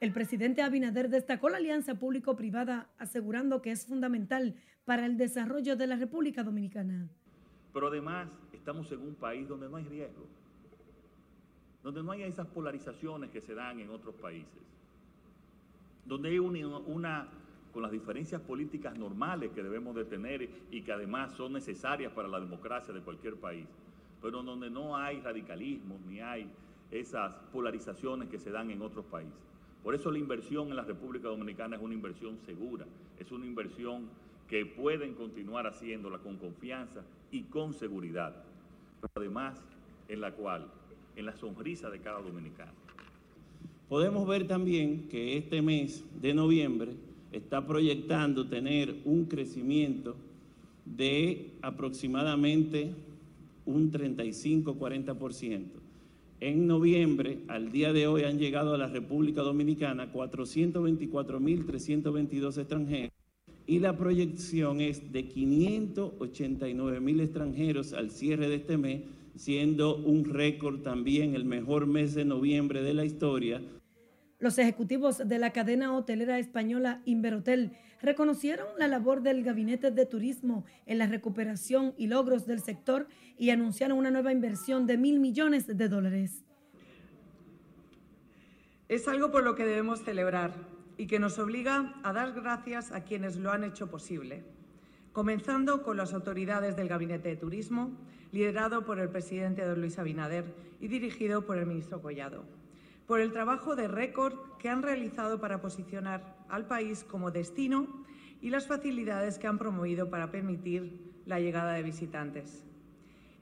El 0.00 0.12
presidente 0.12 0.62
Abinader 0.62 1.10
destacó 1.10 1.48
la 1.48 1.58
alianza 1.58 1.96
público-privada, 1.96 2.88
asegurando 2.98 3.62
que 3.62 3.70
es 3.70 3.86
fundamental 3.86 4.54
para 4.84 5.06
el 5.06 5.16
desarrollo 5.16 5.76
de 5.76 5.86
la 5.86 5.96
República 5.96 6.42
Dominicana. 6.42 7.08
Pero 7.72 7.88
además 7.88 8.28
estamos 8.52 8.90
en 8.92 9.00
un 9.00 9.14
país 9.14 9.48
donde 9.48 9.68
no 9.68 9.76
hay 9.76 9.84
riesgo, 9.84 10.26
donde 11.82 12.02
no 12.02 12.12
hay 12.12 12.22
esas 12.22 12.46
polarizaciones 12.46 13.30
que 13.30 13.40
se 13.40 13.54
dan 13.54 13.80
en 13.80 13.90
otros 13.90 14.14
países, 14.14 14.62
donde 16.04 16.30
hay 16.30 16.38
una, 16.38 16.78
una 16.78 17.28
con 17.72 17.82
las 17.82 17.90
diferencias 17.90 18.40
políticas 18.42 18.96
normales 18.98 19.50
que 19.52 19.62
debemos 19.62 19.94
de 19.94 20.04
tener 20.04 20.48
y 20.70 20.82
que 20.82 20.92
además 20.92 21.32
son 21.32 21.54
necesarias 21.54 22.12
para 22.12 22.28
la 22.28 22.38
democracia 22.38 22.92
de 22.92 23.00
cualquier 23.00 23.36
país, 23.36 23.66
pero 24.20 24.42
donde 24.42 24.70
no 24.70 24.96
hay 24.96 25.20
radicalismo 25.20 25.98
ni 26.08 26.20
hay 26.20 26.48
esas 26.90 27.34
polarizaciones 27.52 28.28
que 28.28 28.38
se 28.38 28.50
dan 28.50 28.70
en 28.70 28.82
otros 28.82 29.06
países. 29.06 29.32
Por 29.82 29.94
eso 29.94 30.10
la 30.10 30.18
inversión 30.18 30.68
en 30.68 30.76
la 30.76 30.84
República 30.84 31.28
Dominicana 31.28 31.76
es 31.76 31.82
una 31.82 31.94
inversión 31.94 32.38
segura, 32.44 32.86
es 33.18 33.32
una 33.32 33.46
inversión 33.46 34.08
que 34.48 34.66
pueden 34.66 35.14
continuar 35.14 35.66
haciéndola 35.66 36.18
con 36.18 36.36
confianza 36.36 37.02
y 37.30 37.44
con 37.44 37.72
seguridad, 37.72 38.44
pero 39.00 39.12
además 39.16 39.60
en 40.08 40.20
la 40.20 40.32
cual, 40.32 40.66
en 41.16 41.26
la 41.26 41.34
sonrisa 41.34 41.88
de 41.88 42.00
cada 42.00 42.20
dominicano. 42.20 42.72
Podemos 43.88 44.26
ver 44.28 44.46
también 44.46 45.08
que 45.08 45.36
este 45.36 45.62
mes 45.62 46.04
de 46.20 46.34
noviembre 46.34 46.94
está 47.32 47.66
proyectando 47.66 48.46
tener 48.46 48.94
un 49.04 49.24
crecimiento 49.24 50.14
de 50.84 51.50
aproximadamente 51.62 52.92
un 53.64 53.90
35-40%. 53.90 55.64
En 56.40 56.66
noviembre, 56.66 57.38
al 57.46 57.70
día 57.70 57.92
de 57.92 58.08
hoy, 58.08 58.24
han 58.24 58.38
llegado 58.38 58.74
a 58.74 58.78
la 58.78 58.88
República 58.88 59.42
Dominicana 59.42 60.12
424.322 60.12 62.58
extranjeros 62.58 63.12
y 63.66 63.78
la 63.78 63.96
proyección 63.96 64.80
es 64.80 65.12
de 65.12 65.28
589.000 65.28 67.20
extranjeros 67.20 67.92
al 67.92 68.10
cierre 68.10 68.48
de 68.48 68.56
este 68.56 68.76
mes, 68.76 69.02
siendo 69.36 69.94
un 69.96 70.24
récord 70.24 70.80
también 70.80 71.36
el 71.36 71.44
mejor 71.44 71.86
mes 71.86 72.14
de 72.14 72.24
noviembre 72.24 72.82
de 72.82 72.94
la 72.94 73.04
historia 73.04 73.62
los 74.42 74.58
ejecutivos 74.58 75.18
de 75.18 75.38
la 75.38 75.52
cadena 75.52 75.94
hotelera 75.96 76.36
española 76.40 77.00
Inverhotel 77.04 77.76
reconocieron 78.02 78.66
la 78.76 78.88
labor 78.88 79.22
del 79.22 79.44
Gabinete 79.44 79.92
de 79.92 80.04
Turismo 80.04 80.64
en 80.84 80.98
la 80.98 81.06
recuperación 81.06 81.94
y 81.96 82.08
logros 82.08 82.44
del 82.44 82.58
sector 82.58 83.06
y 83.38 83.50
anunciaron 83.50 83.96
una 83.96 84.10
nueva 84.10 84.32
inversión 84.32 84.88
de 84.88 84.98
mil 84.98 85.20
millones 85.20 85.68
de 85.68 85.88
dólares. 85.88 86.44
Es 88.88 89.06
algo 89.06 89.30
por 89.30 89.44
lo 89.44 89.54
que 89.54 89.64
debemos 89.64 90.02
celebrar 90.02 90.52
y 90.98 91.06
que 91.06 91.20
nos 91.20 91.38
obliga 91.38 91.94
a 92.02 92.12
dar 92.12 92.32
gracias 92.32 92.90
a 92.90 93.04
quienes 93.04 93.36
lo 93.36 93.52
han 93.52 93.62
hecho 93.62 93.90
posible. 93.90 94.42
comenzando 95.12 95.82
con 95.82 95.98
las 95.98 96.14
autoridades 96.14 96.74
del 96.74 96.88
Gabinete 96.88 97.28
de 97.28 97.36
Turismo, 97.36 97.92
liderado 98.32 98.84
por 98.84 98.98
el 98.98 99.10
presidente 99.10 99.62
don 99.64 99.80
Luis 99.80 99.98
Abinader 99.98 100.44
y 100.80 100.88
dirigido 100.88 101.44
por 101.44 101.58
el 101.58 101.66
ministro 101.66 102.00
Collado, 102.00 102.44
por 103.12 103.20
el 103.20 103.30
trabajo 103.30 103.76
de 103.76 103.88
récord 103.88 104.56
que 104.58 104.70
han 104.70 104.80
realizado 104.80 105.38
para 105.38 105.60
posicionar 105.60 106.34
al 106.48 106.66
país 106.66 107.04
como 107.04 107.30
destino 107.30 107.86
y 108.40 108.48
las 108.48 108.66
facilidades 108.66 109.38
que 109.38 109.46
han 109.46 109.58
promovido 109.58 110.08
para 110.08 110.30
permitir 110.30 111.12
la 111.26 111.38
llegada 111.38 111.74
de 111.74 111.82
visitantes. 111.82 112.64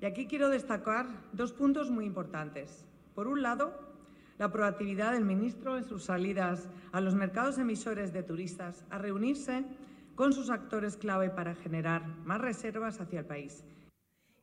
Y 0.01 0.07
aquí 0.07 0.27
quiero 0.27 0.49
destacar 0.49 1.07
dos 1.33 1.53
puntos 1.53 1.89
muy 1.89 2.05
importantes. 2.05 2.85
Por 3.15 3.29
un 3.29 3.43
lado, 3.43 3.73
la 4.39 4.51
proactividad 4.51 5.13
del 5.13 5.25
ministro 5.25 5.79
en 5.79 5.85
sus 5.85 6.03
salidas 6.03 6.69
a 6.91 7.01
los 7.01 7.15
mercados 7.15 7.57
emisores 7.57 8.13
de 8.13 8.25
turistas 8.25 8.85
a 8.91 8.99
reunirse 8.99 9.65
con 10.17 10.33
sus 10.33 10.51
actores 10.51 10.97
clave 10.97 11.31
para 11.31 11.55
generar 11.55 12.05
más 12.25 12.41
reservas 12.41 13.01
hacia 13.01 13.21
el 13.21 13.27
país. 13.27 13.65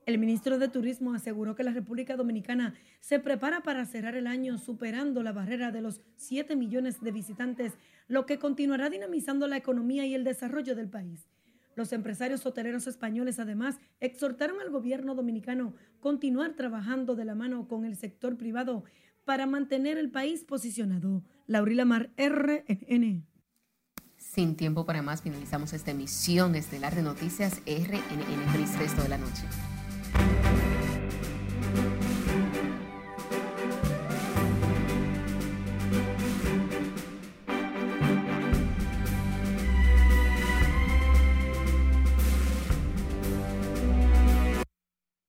El 0.08 0.20
ministro 0.20 0.58
de 0.58 0.70
Turismo 0.70 1.14
aseguró 1.14 1.54
que 1.54 1.66
la 1.66 1.74
República 1.74 2.16
Dominicana 2.16 2.76
se 3.02 3.20
prepara 3.20 3.62
para 3.62 3.86
cerrar 3.86 4.16
el 4.16 4.26
año 4.26 4.58
superando 4.58 5.22
la 5.22 5.34
barrera 5.34 5.70
de 5.74 5.82
los 5.82 6.00
7 6.16 6.56
millones 6.56 7.02
de 7.02 7.12
visitantes, 7.12 7.74
lo 8.08 8.26
que 8.26 8.40
continuará 8.40 8.90
dinamizando 8.90 9.50
la 9.50 9.58
economía 9.58 10.06
y 10.06 10.16
el 10.16 10.24
desarrollo 10.24 10.78
del 10.78 10.88
país. 10.88 11.28
Los 11.76 11.92
empresarios 11.92 12.46
hoteleros 12.46 12.88
españoles 12.88 13.38
además 13.38 13.82
exhortaron 14.00 14.62
al 14.62 14.70
gobierno 14.70 15.14
dominicano 15.14 15.74
continuar 16.00 16.54
trabajando 16.54 17.18
de 17.18 17.26
la 17.26 17.36
mano 17.36 17.68
con 17.68 17.84
el 17.84 17.98
sector 17.98 18.38
privado 18.38 18.86
para 19.26 19.46
mantener 19.46 19.98
el 19.98 20.10
país 20.10 20.46
posicionado. 20.46 21.26
Laurila 21.48 21.84
Mar, 21.84 22.12
RNN. 22.16 23.28
Sin 24.16 24.56
tiempo 24.56 24.86
para 24.86 25.02
más, 25.02 25.22
finalizamos 25.22 25.74
esta 25.74 25.92
emisión 25.92 26.56
estelar 26.56 26.96
de 26.96 27.02
Noticias 27.02 27.62
RNN. 27.66 28.52
Feliz 28.54 28.80
resto 28.80 29.04
de 29.04 29.10
la 29.10 29.18
noche. 29.18 29.44